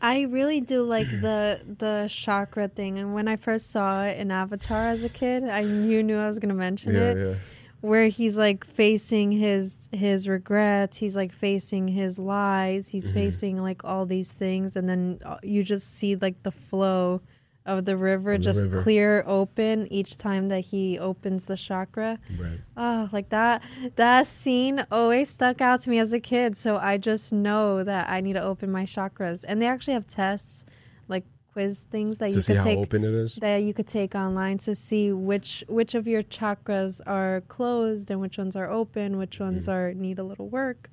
[0.00, 4.30] I really do like the the chakra thing, and when I first saw it in
[4.30, 7.16] Avatar as a kid, I you knew I was gonna mention Yeah, it.
[7.28, 7.34] yeah.
[7.80, 13.14] Where he's like facing his his regrets, he's like facing his lies, he's Mhm.
[13.14, 17.20] facing like all these things, and then uh, you just see like the flow
[17.68, 18.82] of the river Of the just river.
[18.82, 22.18] clear open each time that he opens the chakra.
[22.38, 22.60] Right.
[22.76, 23.62] Oh, like that
[23.96, 26.56] that scene always stuck out to me as a kid.
[26.56, 29.44] So I just know that I need to open my chakras.
[29.46, 30.64] And they actually have tests,
[31.08, 33.34] like quiz things that To you could take open it is?
[33.36, 38.20] that you could take online to see which which of your chakras are closed and
[38.20, 39.72] which ones are open, which ones Mm.
[39.72, 40.88] are need a little work.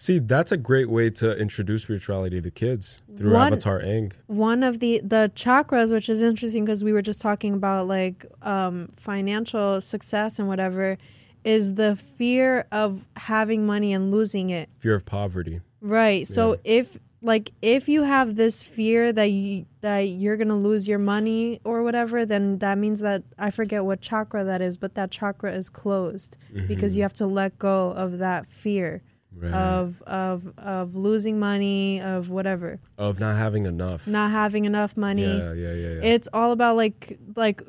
[0.00, 4.12] See, that's a great way to introduce spirituality to kids through One- Avatar Aang.
[4.28, 8.24] One of the the chakras, which is interesting because we were just talking about like
[8.40, 10.96] um, financial success and whatever,
[11.44, 14.70] is the fear of having money and losing it.
[14.78, 15.60] Fear of poverty.
[15.82, 16.26] Right.
[16.26, 20.98] So if like if you have this fear that you that you're gonna lose your
[20.98, 25.10] money or whatever, then that means that I forget what chakra that is, but that
[25.10, 26.96] chakra is closed because Mhm.
[26.96, 29.02] you have to let go of that fear
[29.32, 29.52] Right.
[29.54, 34.06] of of of losing money of whatever, Of not having enough.
[34.06, 35.22] not having enough money.
[35.38, 36.00] Yeah, yeah, yeah, yeah.
[36.02, 37.62] It's all about like like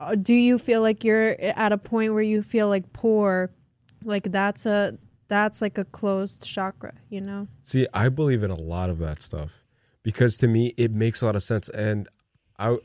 [0.00, 3.50] uh, do you feel like you're at a point where you feel like poor?
[4.04, 7.48] Like that's a that's like a closed chakra, you know?
[7.62, 9.64] See, I believe in a lot of that stuff
[10.02, 11.68] because to me it makes a lot of sense.
[11.70, 12.06] And
[12.58, 12.76] I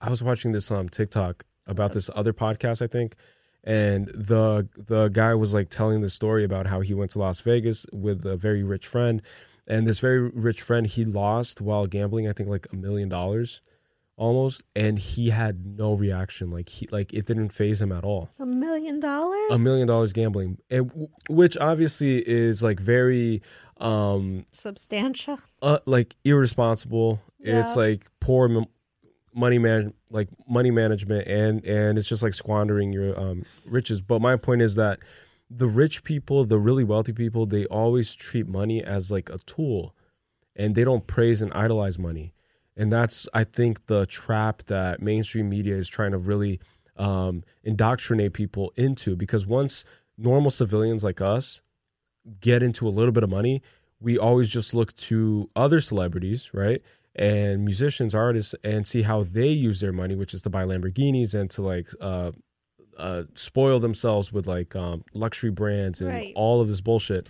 [0.00, 3.16] I was watching this on TikTok about this other podcast, I think,
[3.64, 7.40] and the the guy was like telling the story about how he went to Las
[7.40, 9.22] Vegas with a very rich friend,
[9.66, 12.28] and this very rich friend he lost while gambling.
[12.28, 13.62] I think like a million dollars,
[14.16, 16.50] almost, and he had no reaction.
[16.50, 18.30] Like he like it didn't phase him at all.
[18.38, 19.50] A million dollars?
[19.50, 23.42] A million dollars gambling, and which obviously is like very
[23.78, 25.38] um Substantial.
[25.62, 27.20] uh, like irresponsible.
[27.40, 28.48] It's like poor
[29.34, 34.00] money man like money management and and it's just like squandering your um riches.
[34.00, 35.00] But my point is that
[35.50, 39.94] the rich people, the really wealthy people, they always treat money as like a tool
[40.56, 42.32] and they don't praise and idolize money.
[42.76, 46.60] And that's I think the trap that mainstream media is trying to really
[46.96, 49.84] um indoctrinate people into because once
[50.16, 51.60] normal civilians like us
[52.40, 53.62] get into a little bit of money,
[54.00, 56.82] we always just look to other celebrities, right?
[57.16, 61.34] And musicians, artists, and see how they use their money, which is to buy Lamborghinis
[61.34, 62.32] and to like uh,
[62.98, 66.32] uh, spoil themselves with like um, luxury brands and Right.
[66.34, 67.28] all of this bullshit.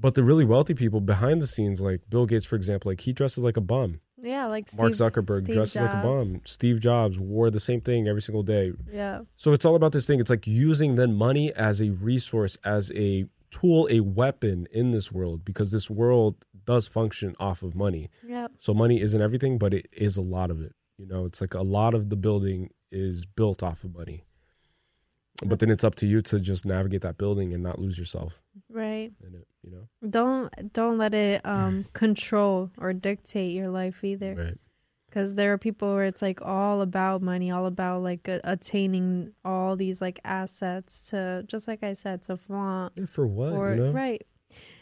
[0.00, 3.12] But the really wealthy people behind the scenes, like Bill Gates, for example, like he
[3.12, 4.00] dresses like a bum.
[4.20, 6.40] Yeah, like Mark Steve- Zuckerberg Steve dresses like a bum.
[6.44, 8.72] Steve Jobs wore the same thing every single day.
[8.92, 9.20] Yeah.
[9.36, 10.18] So it's all about this thing.
[10.18, 15.10] It's like using then money as a resource, as a tool, a weapon in this
[15.12, 16.34] world, because this world
[16.68, 18.10] does function off of money.
[18.26, 18.52] Yep.
[18.58, 20.74] So money isn't everything, but it is a lot of it.
[20.98, 24.24] You know, it's like a lot of the building is built off of money.
[25.44, 28.42] But then it's up to you to just navigate that building and not lose yourself
[28.68, 29.12] Right.
[29.22, 29.88] it, you know?
[30.08, 34.34] Don't don't let it um control or dictate your life either.
[34.34, 34.58] Right.
[35.08, 39.32] Because there are people where it's like all about money, all about like a- attaining
[39.44, 43.52] all these like assets to just like I said to flaunt Yeah, for what?
[43.52, 43.92] or you know?
[43.92, 44.22] right.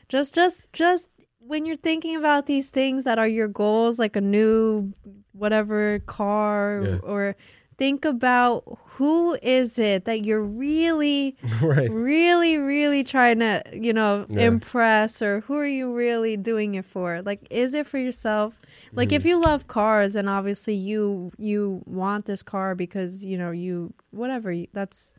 [0.08, 1.08] Just just just
[1.46, 4.92] when you're thinking about these things that are your goals, like a new
[5.32, 6.96] whatever car Yeah.
[7.02, 7.36] or
[7.78, 8.64] think about
[8.96, 11.90] who is it that you're really right.
[11.92, 14.46] really really trying to you know Yeah.
[14.46, 18.58] impress or who are you really doing it for like is it for yourself
[18.94, 19.16] like Mm-hmm.
[19.16, 23.92] if you love cars and obviously you you want this car because you know you
[24.10, 25.12] whatever that's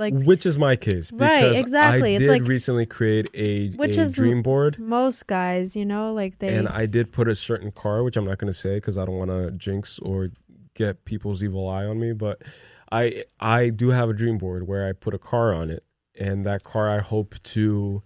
[0.00, 1.12] like Which is my case.
[1.12, 2.14] Right, exactly.
[2.14, 4.78] I It's did like- recently create a, Which a is dream board.
[4.80, 8.24] most guys you know like they and I did put a certain car, which I'm
[8.24, 10.30] not going to say because I don't want to jinx or
[10.74, 12.12] get people's evil eye on me.
[12.12, 12.42] But
[12.90, 15.84] I I do have a dream board where I put a car on it,
[16.18, 18.02] and that car I hope to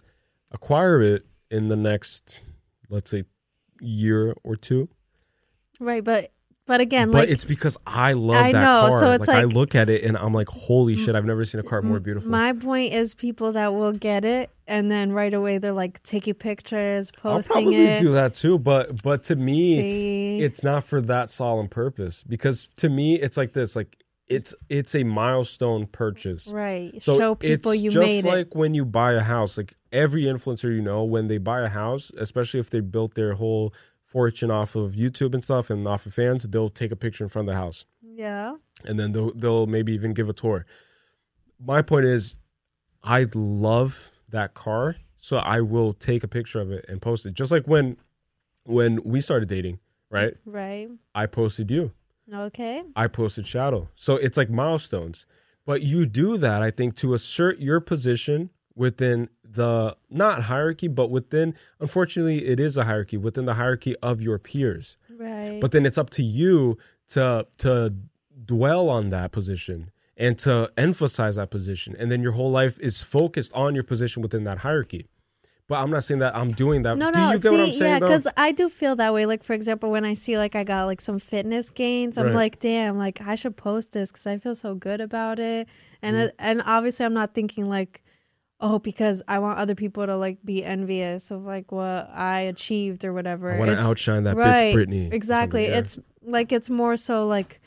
[0.51, 2.39] acquire it in the next,
[2.89, 3.23] let's say,
[3.81, 4.89] year or two.
[5.79, 6.31] right but
[6.67, 8.99] but again but like it's because I love I that know, car.
[8.99, 11.15] so it's I like- I look at it and I'm like, holy shit!
[11.15, 12.29] I've never seen a car more beautiful.
[12.31, 16.33] my point is people that will get it and then right away they're like taking
[16.33, 20.43] pictures posting I'll probably it do that too, but but to me, See?
[20.43, 23.97] it's not for that solemn purpose because to me, it's like this: like
[24.27, 26.47] it's it's a milestone purchase.
[26.47, 29.55] right So show people it's you just made like it when you buy a house.
[29.57, 33.33] Like every influencer you know, when they buy a house, especially if they built their
[33.33, 33.71] whole
[34.05, 37.29] fortune off of YouTube and stuff and off of fans, they'll take a picture in
[37.29, 37.85] front of the house
[38.15, 40.65] yeah and then they'll they'll maybe even give a tour.
[41.59, 42.35] My point is,
[43.03, 47.33] I love that car, so I will take a picture of it and post it.
[47.33, 47.97] Just like when
[48.65, 49.79] when we started dating,
[50.09, 50.35] right?
[50.45, 51.91] right I posted you,
[52.33, 53.89] okay I posted Shadow.
[53.95, 55.25] So it's like milestones.
[55.65, 61.09] But you do that, I think, to assert your position within the not hierarchy, but
[61.09, 64.97] within unfortunately it is a hierarchy within the hierarchy of your peers.
[65.09, 66.77] right But then it's up to you
[67.09, 67.93] to to
[68.45, 71.95] dwell on that position and to emphasize that position.
[71.99, 75.07] And then your whole life is focused on your position within that hierarchy.
[75.67, 76.95] But I'm not saying that I'm doing that.
[76.95, 77.31] No, Do no.
[77.31, 77.91] you get see, what I'm saying?
[77.93, 79.25] yeah, because I do feel that way.
[79.25, 82.35] Like, for example, when I see like I got like some fitness gains, I'm Right.
[82.35, 85.67] like, damn, like I should post this because I feel so good about it.
[86.03, 86.25] And Mm-hmm.
[86.25, 88.03] it, and obviously, I'm not thinking like,
[88.61, 93.03] oh, because I want other people to like be envious of like what I achieved
[93.05, 93.53] or whatever.
[93.53, 95.67] I wanna outshine that bitch right, Britney or Exactly.
[95.67, 95.79] yeah.
[95.79, 97.61] It's like it's more so like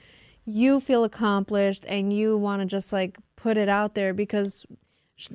[0.45, 4.65] you feel accomplished and you want to just like put it out there because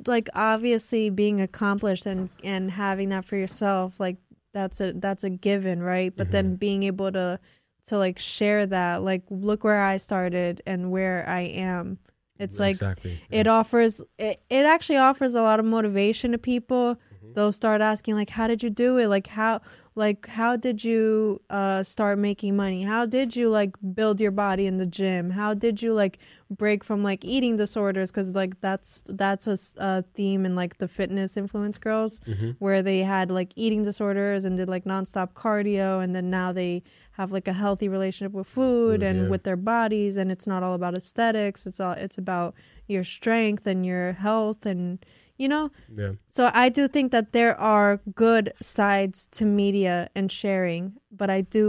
[0.08, 4.18] like obviously being accomplished and and having that for yourself like
[4.54, 6.32] that's a that's a given right but Mm-hmm.
[6.32, 7.39] then being able to
[7.88, 11.97] to like share that like look where i started and where i am
[12.43, 13.19] it's like exactly.
[13.29, 16.97] it offers it, it actually offers a lot of motivation to people.
[17.33, 19.07] They'll start asking like how did you do it?
[19.07, 19.61] Like how
[19.95, 22.83] like how did you uh start making money?
[22.83, 25.29] How did you like build your body in the gym?
[25.29, 26.19] How did you like
[26.49, 28.11] break from like eating disorders?
[28.11, 32.21] Because like that's that's a theme in like the fitness influence girls
[32.59, 36.83] where they had like eating disorders and did like nonstop cardio and then now they
[37.14, 39.30] have like a healthy relationship with food, Food, and yeah.
[39.30, 42.53] with their bodies and it's not all about aesthetics it's all it's about
[42.88, 45.05] your strength and your health and
[45.43, 45.65] you know
[46.01, 46.13] Yeah.
[46.37, 47.89] so I do think that there are
[48.25, 50.83] good sides to media and sharing,
[51.21, 51.65] but I do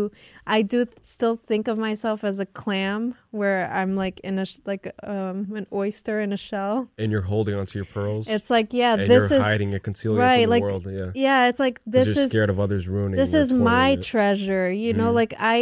[0.57, 3.01] I do still think of myself as a clam
[3.41, 6.77] where I'm like in a sh- like um an oyster in a shell.
[7.01, 8.25] And you're holding onto your pearls.
[8.37, 10.85] It's like yeah, this is hiding it, concealing right, from the like world.
[11.01, 11.11] Yeah.
[11.27, 13.17] yeah, it's like this is scared of others ruining.
[13.23, 14.03] this is my it.
[14.13, 15.21] treasure you know Mhm.
[15.21, 15.59] like i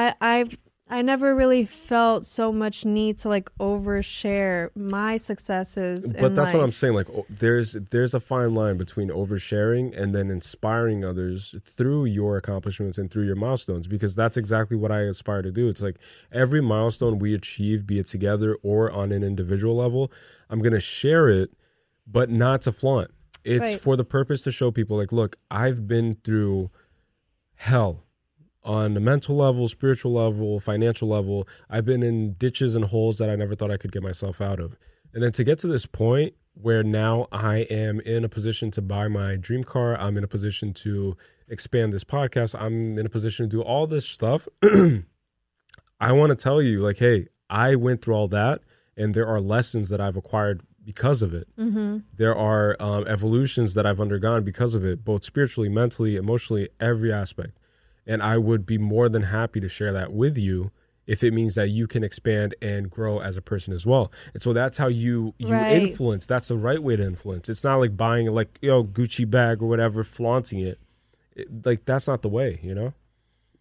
[0.00, 0.52] i i've
[0.90, 6.62] i never really felt so much need to like overshare my successes But that's what
[6.62, 6.94] I'm saying.
[6.94, 12.36] Like, o- there's there's a fine line between oversharing and then inspiring others through your
[12.36, 13.86] accomplishments and through your milestones.
[13.86, 15.68] Because that's exactly what I aspire to do.
[15.68, 15.96] It's like
[16.32, 20.12] every milestone we achieve, be it together or on an individual level,
[20.48, 21.50] I'm gonna share it,
[22.06, 23.10] but not to flaunt.
[23.44, 23.80] It's Right.
[23.80, 26.70] for the purpose to show people, like, look, I've been through
[27.54, 28.04] hell
[28.62, 31.48] on the mental level, spiritual level, financial level.
[31.68, 34.60] I've been in ditches and holes that I never thought I could get myself out
[34.60, 34.76] of.
[35.12, 38.82] And then to get to this point where now I am in a position to
[38.82, 41.16] buy my dream car, I'm in a position to
[41.48, 44.46] expand this podcast, I'm in a position to do all this stuff.
[46.00, 48.62] I want to tell you, like, hey, I went through all that,
[48.96, 51.48] and there are lessons that I've acquired because of it.
[51.58, 51.98] Mm-hmm.
[52.16, 57.12] There are um, evolutions that I've undergone because of it, both spiritually, mentally, emotionally, every
[57.12, 57.58] aspect.
[58.10, 60.70] And I would be more than happy to share that with you
[61.06, 64.10] if it means that you can expand and grow as a person as well.
[64.34, 65.70] And so that's how you you Right.
[65.82, 66.26] influence.
[66.26, 67.48] That's the right way to influence.
[67.48, 70.78] It's not like buying like you know Gucci bag or whatever, flaunting it.
[71.36, 72.92] it like that's not the way, you know.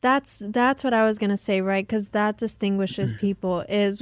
[0.02, 1.86] that's that's what I was gonna say, right?
[1.86, 3.66] Because that distinguishes people.
[3.70, 4.02] Is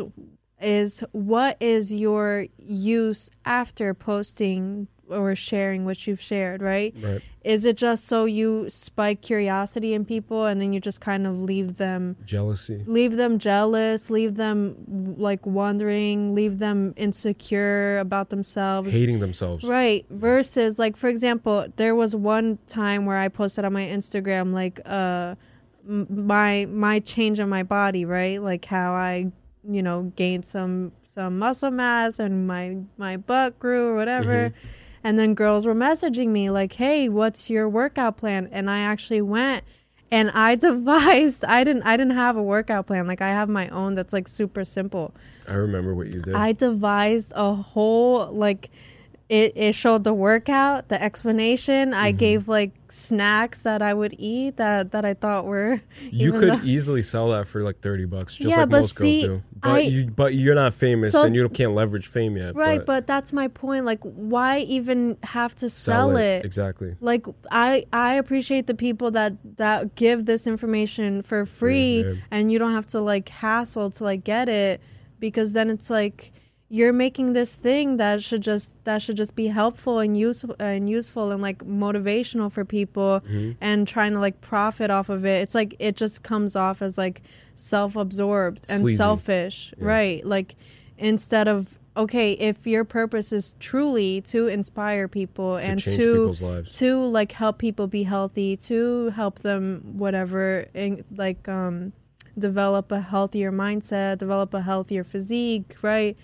[0.61, 6.93] is what is your use after posting or sharing what you've shared, right?
[7.01, 7.21] Right.
[7.43, 11.39] Is it just so you spike curiosity in people and then you just kind of
[11.39, 12.83] leave them Jealousy.
[12.85, 18.91] leave them jealous, leave them like wondering, leave them insecure about themselves?
[18.91, 19.63] Hating themselves.
[19.63, 20.05] Right.
[20.09, 24.81] Versus like for example, there was one time where I posted on my Instagram like
[24.85, 25.35] uh
[25.87, 28.41] my my change in my body, right?
[28.41, 29.31] Like how I,
[29.69, 34.53] you know, gained some some muscle mass and my my butt grew or whatever.
[35.07, 39.21] And then girls were messaging me like, "Hey, what's your workout plan?" And I actually
[39.21, 39.63] went
[40.11, 43.07] and I devised I didn't I didn't have a workout plan.
[43.07, 45.13] Like I have my own that's like super simple.
[45.47, 46.35] I remember what you did.
[46.35, 48.69] I devised a whole like
[49.29, 51.93] it, it showed the workout, the explanation.
[51.93, 52.17] I Mm-hmm.
[52.17, 56.61] gave like snacks that I would eat that that I thought were you could though-
[56.63, 59.43] easily sell that for like thirty bucks, just Yeah, like but most see, girls do.
[59.61, 62.55] But I- you, but you're not famous, So- and you can't leverage fame yet.
[62.55, 63.83] right, but, that's my point.
[63.85, 66.45] Like why even have to sell, it?
[66.45, 66.95] exactly.
[67.01, 72.13] Like I I appreciate the people that that give this information for free yeah.
[72.31, 74.79] and you don't have to like hassle to like get it
[75.19, 76.31] because then it's like
[76.69, 80.89] you're making this thing that should just that should just be helpful and useful and
[80.89, 83.51] useful and like motivational for people Mm-hmm.
[83.61, 85.41] and trying to like profit off of it.
[85.43, 87.21] It's like it just comes off as like
[87.55, 88.97] self-absorbed and Sleazy.
[88.97, 89.85] selfish, Yeah.
[89.85, 90.25] right?
[90.25, 90.55] Like
[90.97, 97.31] instead of okay, if your purpose is truly to inspire people and to to like
[97.31, 101.93] help people be healthy, to help them whatever and like um
[102.37, 106.15] develop a healthier mindset, develop a healthier physique, right?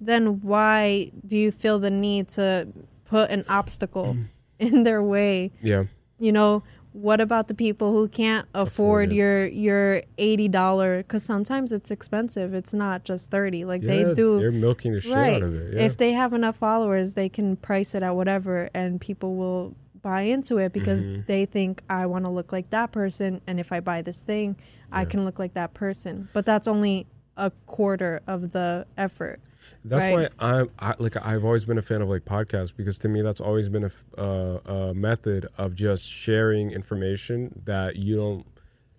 [0.00, 2.68] Then why do you feel the need to
[3.04, 4.16] put an obstacle
[4.58, 5.52] in their way?
[5.62, 5.84] Yeah.
[6.18, 10.98] You know, what about the people who can't afford, Afford your your eighty dollar?
[10.98, 12.54] Because sometimes it's expensive.
[12.54, 13.64] It's not just thirty.
[13.64, 14.38] Like yeah, they do.
[14.38, 15.36] They're milking the shit right.
[15.36, 15.74] out of it.
[15.74, 15.82] Yeah.
[15.82, 20.22] If they have enough followers, they can price it at whatever, and people will buy
[20.22, 21.26] into it because Mhm.
[21.26, 24.56] they think I want to look like that person, and if I buy this thing,
[24.90, 26.28] I can look like that person.
[26.32, 29.40] But that's only a quarter of the effort.
[29.84, 30.30] That's right?
[30.38, 33.22] why I'm I, like I've always been a fan of like podcasts because to me
[33.22, 38.46] that's always been a, uh, a method of just sharing information that you don't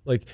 [0.05, 0.25] like.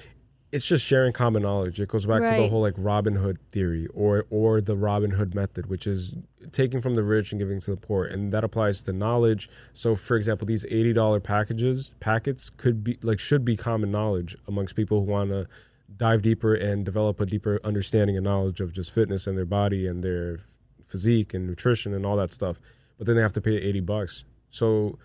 [0.52, 1.82] It's just sharing common knowledge.
[1.82, 5.36] It goes back to the whole like Robin Hood theory or or the Robin Hood
[5.36, 6.14] method, which is
[6.54, 9.50] taking from the rich and giving to the poor, and that applies to knowledge.
[9.74, 14.38] So, for example, these eighty dollar packages packets could be like should be common knowledge
[14.48, 15.48] amongst people who want to
[15.98, 19.88] dive deeper and develop a deeper understanding and knowledge of just fitness and their body
[19.88, 20.40] and their
[20.84, 22.60] physique and nutrition and all that stuff.
[22.98, 24.26] But then they have to pay 80 bucks.
[24.50, 24.98] So,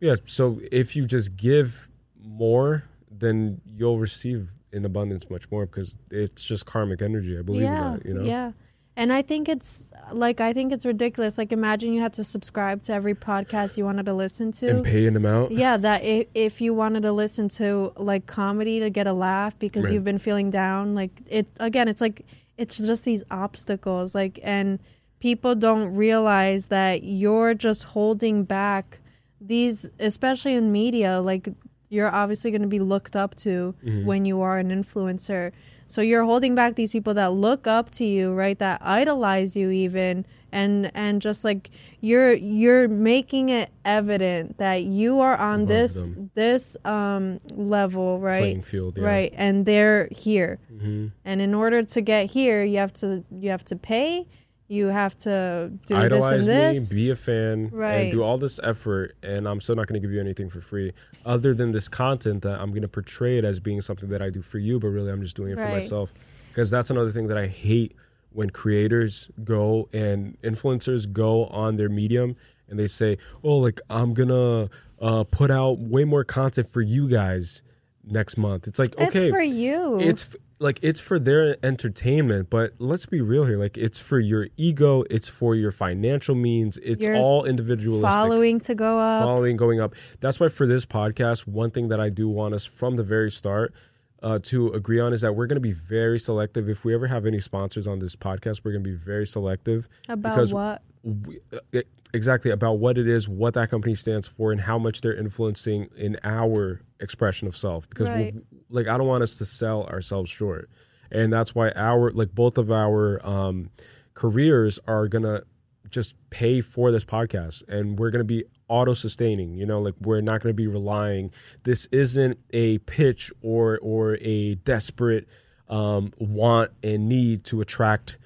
[0.00, 5.96] yeah, so if you just give more, then you'll receive in abundance much more because
[6.10, 7.38] it's just karmic energy.
[7.38, 8.24] I believe yeah, in that, you know?
[8.24, 8.52] yeah.
[8.96, 11.36] And I think it's like I think it's ridiculous.
[11.36, 14.68] Like imagine you had to subscribe to every podcast you wanted to listen to.
[14.68, 15.50] and paying them out.
[15.50, 19.58] Yeah, that if, if you wanted to listen to like comedy to get a laugh
[19.58, 19.94] because Right.
[19.94, 22.24] you've been feeling down, like it again, it's like
[22.56, 24.78] it's just these obstacles, like and
[25.20, 29.00] people don't realize that you're just holding back
[29.40, 31.48] these, especially in media, like
[31.88, 34.06] you're obviously going to be looked up to Mm-hmm.
[34.06, 35.52] when you are an influencer.
[35.86, 38.58] So you're holding back these people that look up to you, right?
[38.58, 41.70] That idolize you even and and just like
[42.00, 46.30] you're you're making it evident that you are on Above this them.
[46.34, 48.40] this um level, right?
[48.40, 49.04] Playing field, yeah.
[49.04, 49.32] Right.
[49.36, 50.58] And they're here.
[50.72, 51.12] Mhm.
[51.24, 54.26] And in order to get here, you have to you have to pay,
[54.68, 56.90] you have to do idolize this and this.
[56.92, 57.92] me, be a fan, Right.
[57.94, 60.60] and do all this effort, and I'm still not going to give you anything for
[60.60, 60.92] free,
[61.24, 64.30] other than this content that I'm going to portray it as being something that I
[64.30, 66.12] do for you, but really I'm just doing it for myself.
[66.48, 67.94] Because that's another thing that I hate
[68.30, 72.36] when creators go and influencers go on their medium
[72.68, 74.68] and they say, "Oh, like I'm gonna
[75.00, 77.62] uh, put out way more content for you guys
[78.04, 79.98] next month." It's like It's okay, for you.
[80.00, 83.58] It's like it's for their entertainment, but let's be real here.
[83.58, 86.78] Like it's for your ego, it's for your financial means.
[86.78, 88.08] It's all individualistic.
[88.08, 89.22] following to go up.
[89.22, 89.94] following going up.
[90.20, 93.30] That's why for this podcast, one thing that I do want us from the very
[93.30, 93.74] start
[94.22, 96.68] uh, to agree on is that we're going to be very selective.
[96.68, 99.88] If we ever have any sponsors on this podcast, we're going to be very selective
[100.08, 100.82] About because what?
[101.02, 101.80] we, uh,
[102.14, 105.88] exactly about what it is, what that company stands for, and how much they're influencing
[105.96, 107.88] in our expression of self.
[107.88, 108.34] Because Right.
[108.34, 108.40] we,
[108.70, 110.70] like, I don't want us to sell ourselves short,
[111.12, 113.70] and that's why our like both of our um,
[114.14, 115.42] careers are gonna
[115.90, 119.54] just pay for this podcast, and we're gonna be auto sustaining.
[119.54, 121.30] You know, like we're not gonna be relying.
[121.64, 125.28] This isn't a pitch or or a desperate
[125.68, 128.18] um, want and need to attract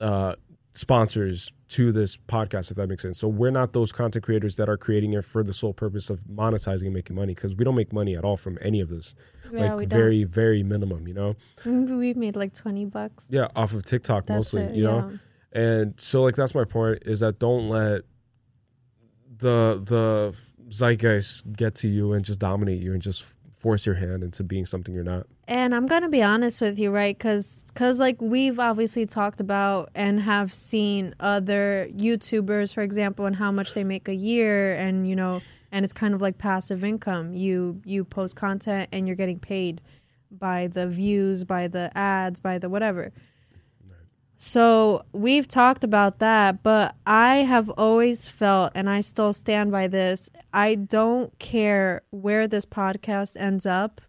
[0.00, 0.34] uh,
[0.74, 3.18] sponsors to this podcast, if that makes sense.
[3.18, 6.20] So we're not those content creators that are creating it for the sole purpose of
[6.20, 9.14] monetizing and making money because we don't make money at all from any of this.
[9.50, 9.98] Yeah, like we don't.
[9.98, 11.34] very, very minimum, you know?
[11.64, 13.26] We made like twenty bucks.
[13.28, 15.18] Yeah, off of TikTok That's mostly, it, you know?
[15.52, 18.02] And so like that's my point is that don't let
[19.38, 20.34] the the
[20.70, 24.66] zeitgeist get to you and just dominate you and just force your hand into being
[24.66, 25.26] something you're not.
[25.48, 27.16] And I'm gonna be honest with you, right?
[27.16, 33.36] Because, cuz like we've obviously talked about and have seen other YouTubers, for example, and
[33.36, 35.40] how much they make a year, and you know,
[35.72, 37.34] and it's kind of like passive income.
[37.34, 39.80] You you post content and you're getting paid
[40.30, 43.12] by the views, by the ads, by the whatever.
[44.36, 49.86] So we've talked about that, but I have always felt, and I still stand by
[49.86, 54.00] this, I don't care where this podcast ends up.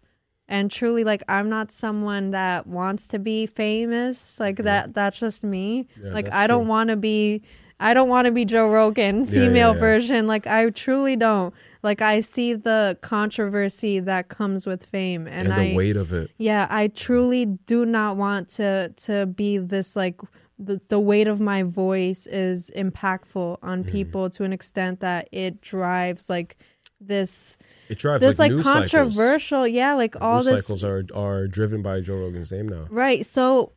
[0.48, 4.38] And truly, like, I'm not someone that wants to be famous.
[4.38, 4.64] Like, mm-hmm.
[4.64, 5.88] that, that's just me.
[6.00, 7.42] Yeah, like, I don't want to be,
[7.78, 9.80] I don't want to be Joe Rogan, female yeah, yeah.
[9.80, 10.26] version.
[10.26, 11.52] Like, I truly don't.
[11.82, 15.26] Like, I see the controversy that comes with fame.
[15.26, 16.30] And, And, I, the weight of it.
[16.38, 20.20] yeah, I truly do not want to to be this like
[20.58, 23.92] the the weight of my voice is impactful on Mm-hmm.
[23.92, 26.56] people to an extent that it drives like
[26.98, 27.58] this
[27.90, 28.90] It drives this like, like, news cycles.
[28.90, 32.86] controversial yeah like all news this cycles are are driven by Joe Rogan's name now.
[32.88, 33.24] Right.
[33.26, 33.72] So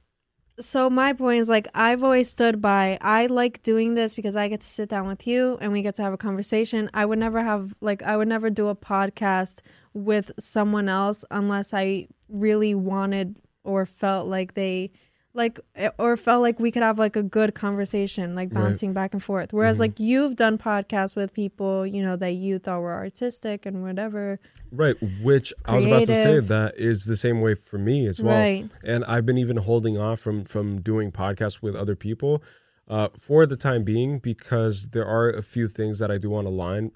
[0.60, 4.48] so my point is like I've always stood by I like doing this because I
[4.48, 6.90] get to sit down with you and we get to have a conversation.
[6.94, 9.62] I would never have like I would never do a podcast
[9.94, 14.92] with someone else unless I really wanted or felt like they
[15.40, 15.60] like
[15.98, 18.62] or felt like we could have like a good conversation like Right.
[18.62, 19.80] bouncing back and forth whereas Mhm.
[19.86, 24.40] like you've done podcasts with people you know that you thought were artistic and whatever
[24.72, 28.22] Right, which I was about to say that is the same way for me as
[28.22, 28.38] well.
[28.38, 28.70] Right.
[28.84, 32.44] And I've been even holding off from from doing podcasts with other people
[32.88, 36.46] uh, for the time being because there are a few things that I do want
[36.46, 36.92] to line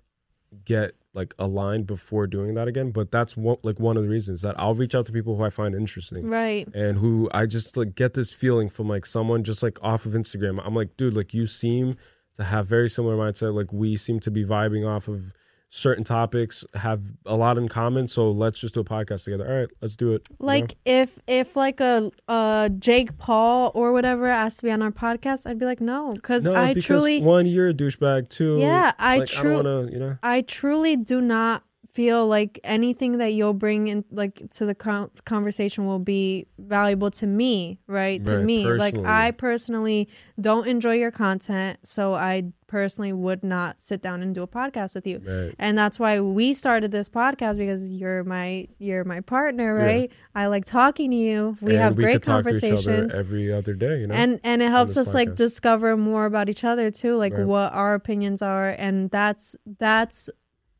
[0.65, 2.91] get like aligned before doing that again.
[2.91, 5.43] But that's one, like one of the reasons that I'll reach out to people who
[5.43, 6.67] I find interesting, Right.
[6.73, 10.13] And who I just like get this feeling from like someone just like off of
[10.13, 10.61] Instagram.
[10.65, 11.97] I'm like, dude, like you seem
[12.35, 13.53] to have very similar mindset.
[13.53, 15.33] Like we seem to be vibing off of
[15.73, 18.07] certain topics, have a lot in common.
[18.07, 19.47] So let's just do a podcast together.
[19.47, 20.27] All right, let's do it.
[20.29, 20.45] you know?
[20.45, 24.91] Like if if like a uh Jake Paul or whatever asked to be on our
[24.91, 28.29] podcast, I'd be like no, because no, I because truly one, you're a douchebag.
[28.29, 30.17] Two, yeah, I like, truly I don't want to, you know.
[30.21, 31.63] I truly do not
[31.93, 37.11] feel like anything that you'll bring in like to the con- conversation will be valuable
[37.11, 40.09] to me right to Right, me like i personally
[40.41, 44.95] don't enjoy your content so i personally would not sit down and do a podcast
[44.95, 45.53] with you Right.
[45.59, 49.85] and that's why we started this podcast because you're my you're my partner Yeah.
[49.85, 52.61] right i like talking to you we And have we great could talk to each
[52.61, 53.99] conversations other every other day.
[53.99, 57.33] You know, and and it helps us like discover more about each other too like
[57.33, 57.45] Right.
[57.45, 60.31] what our opinions are and that's that's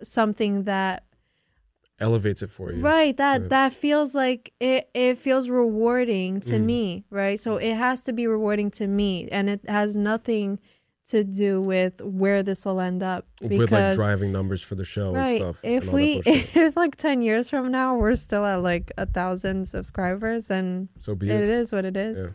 [0.04, 1.04] something that
[2.00, 2.82] elevates it for you.
[2.82, 3.50] right that Right.
[3.50, 6.64] that feels like it it feels rewarding to Mm.
[6.66, 10.60] me right so it has to be rewarding to me and it has nothing
[11.06, 14.84] to do with where this will end up because with like driving numbers for the
[14.84, 15.60] show and right stuff.
[15.64, 19.68] if and we if like 10 years from now we're still at like a thousand
[19.68, 21.48] subscribers then so be it it.
[21.50, 22.28] is what it is Yeah.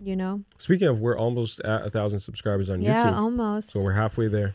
[0.00, 3.82] you know Speaking of, we're almost at a thousand subscribers on yeah YouTube, almost so
[3.82, 4.54] we're halfway there,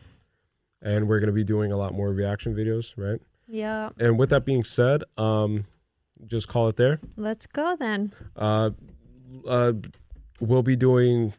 [0.81, 3.19] and we're gonna be doing a lot more reaction videos, right?
[3.47, 5.65] yeah And with that being said, um,
[6.25, 6.99] just call it there.
[7.17, 8.69] let's go then Uh,
[9.47, 9.73] uh,
[10.39, 11.33] we'll be doing,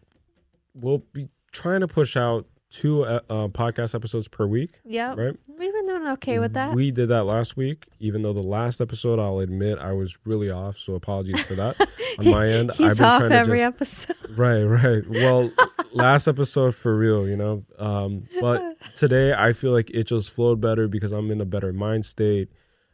[0.74, 4.81] we'll be trying to push out two uh, uh, podcast episodes per week.
[4.85, 5.14] Yeah.
[5.14, 5.37] Right.
[5.59, 6.75] We've been doing okay with that.
[6.75, 10.51] We did that last week, even though the last episode, I'll admit, I was really
[10.51, 10.79] off.
[10.79, 11.81] So apologies for that
[12.18, 12.73] on my end.
[12.73, 14.16] He's I've been off trying every episode.
[14.33, 15.03] Right, right.
[15.11, 15.53] Well,
[15.93, 17.64] last episode for real, you know.
[17.79, 21.70] Um, but today I feel like it just flowed better because I'm in a better
[21.73, 22.49] mind state.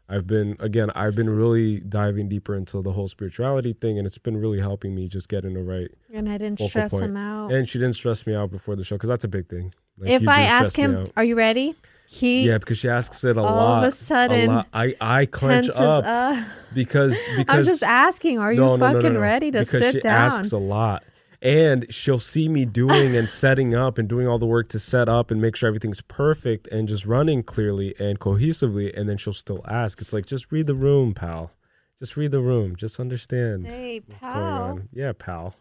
[0.09, 4.17] I've been again, I've been really diving deeper into the whole spirituality thing, and it's
[4.19, 5.91] been really helping me just get in the right.
[6.13, 7.05] And I didn't stress point.
[7.05, 7.53] him out.
[7.53, 9.75] And she didn't stress me out before the show because that's a big thing.
[9.99, 11.07] Like, if I ask him.
[11.17, 11.75] "Are you ready?"
[12.11, 13.85] He yeah, because she asks it a all lot.
[13.85, 14.67] of a sudden lot.
[14.73, 16.45] I I clench up up.
[16.73, 19.21] because because I'm just asking, "Are you No, no, no, fucking no.
[19.21, 21.05] ready to because sit she down?" asks a lot.
[21.41, 25.09] And she'll see me doing and setting up and doing all the work to set
[25.09, 28.93] up and make sure everything's perfect and just running clearly and cohesively.
[28.99, 30.01] And then she'll still ask.
[30.01, 31.53] It's like, just read the room, pal.
[31.99, 32.75] Just read the room.
[32.77, 34.81] Just understand Hey, pal.
[34.93, 35.55] Yeah, pal.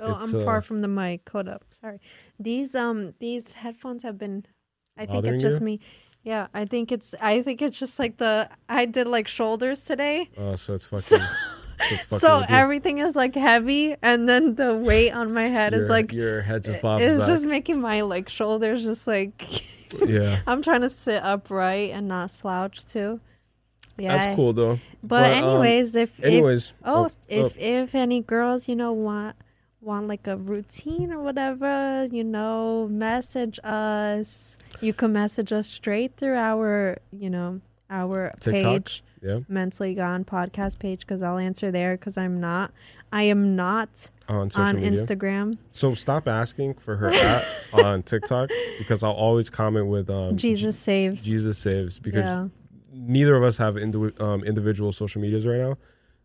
[0.00, 1.28] Oh, It's, I'm uh, far from the mic.
[1.30, 1.64] Hold up.
[1.70, 2.00] Sorry.
[2.38, 4.46] These um these headphones have been
[4.96, 5.64] I think it's just you?
[5.66, 5.80] me.
[6.22, 10.30] Yeah, I think it's I think it's just like the I did like shoulders today.
[10.36, 11.02] Oh, so it's fucking.
[11.02, 11.18] so,
[11.78, 16.12] fucking So everything is like heavy and then the weight on my head is like
[16.12, 17.28] your head just bobs it's back.
[17.28, 19.64] just making my like shoulders just like
[20.06, 20.40] Yeah.
[20.46, 23.20] I'm trying to sit upright and not slouch too.
[23.96, 24.16] Yeah.
[24.16, 24.78] That's cool though.
[25.02, 27.60] But, um, anyways, if anyways, if, oh, oh, if oh.
[27.60, 29.36] if any girls you know want
[29.80, 34.58] want like a routine or whatever, you know, message us.
[34.80, 37.60] You can message us straight through our you know
[37.90, 38.62] our TikTok?
[38.62, 39.40] page, Yeah.
[39.48, 42.72] mentally gone podcast page, because I'll answer there because I'm not.
[43.12, 44.76] I am not On social on.
[44.76, 45.58] Instagram.
[45.72, 50.78] So stop asking for her at on TikTok because I'll always comment with um, Jesus
[50.78, 51.24] saves.
[51.24, 52.48] Jesus saves because Yeah.
[52.92, 55.78] neither of us have um, individual social medias right now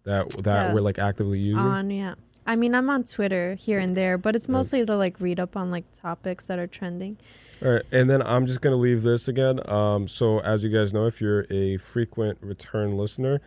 [0.04, 0.74] that that Yeah.
[0.74, 1.60] we're like actively using.
[1.60, 2.16] on yeah.
[2.46, 5.56] I mean, I'm on Twitter here and there, but it's mostly to like read up
[5.56, 7.18] on like topics that are trending.
[7.64, 9.62] All right, and then I'm just gonna leave this again.
[9.70, 13.40] Um, so as you guys know, if you're a frequent return listener,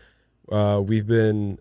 [0.50, 1.58] uh, we've been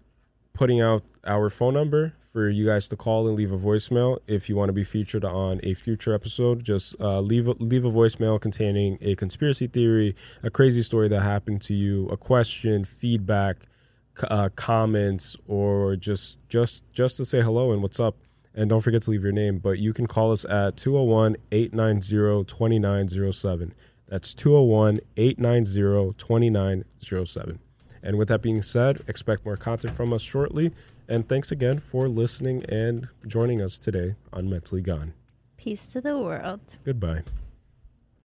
[0.53, 4.47] putting out our phone number for you guys to call and leave a voicemail if
[4.47, 6.63] you want to be featured on a future episode.
[6.63, 11.23] Just uh, leave a, leave a voicemail containing a conspiracy theory, a crazy story that
[11.23, 13.57] happened to you, a question, feedback,
[14.29, 18.15] uh, comments, or just just just to say hello and what's up.
[18.55, 19.59] And don't forget to leave your name.
[19.59, 23.73] But you can call us at 201 890 2907.
[24.07, 27.59] That's 201 890 2907.
[28.01, 30.71] And with that being said, expect more content from us shortly.
[31.07, 35.13] And thanks again for listening and joining us today on Mentally Gone.
[35.57, 36.77] Peace to the world.
[36.83, 37.23] Goodbye.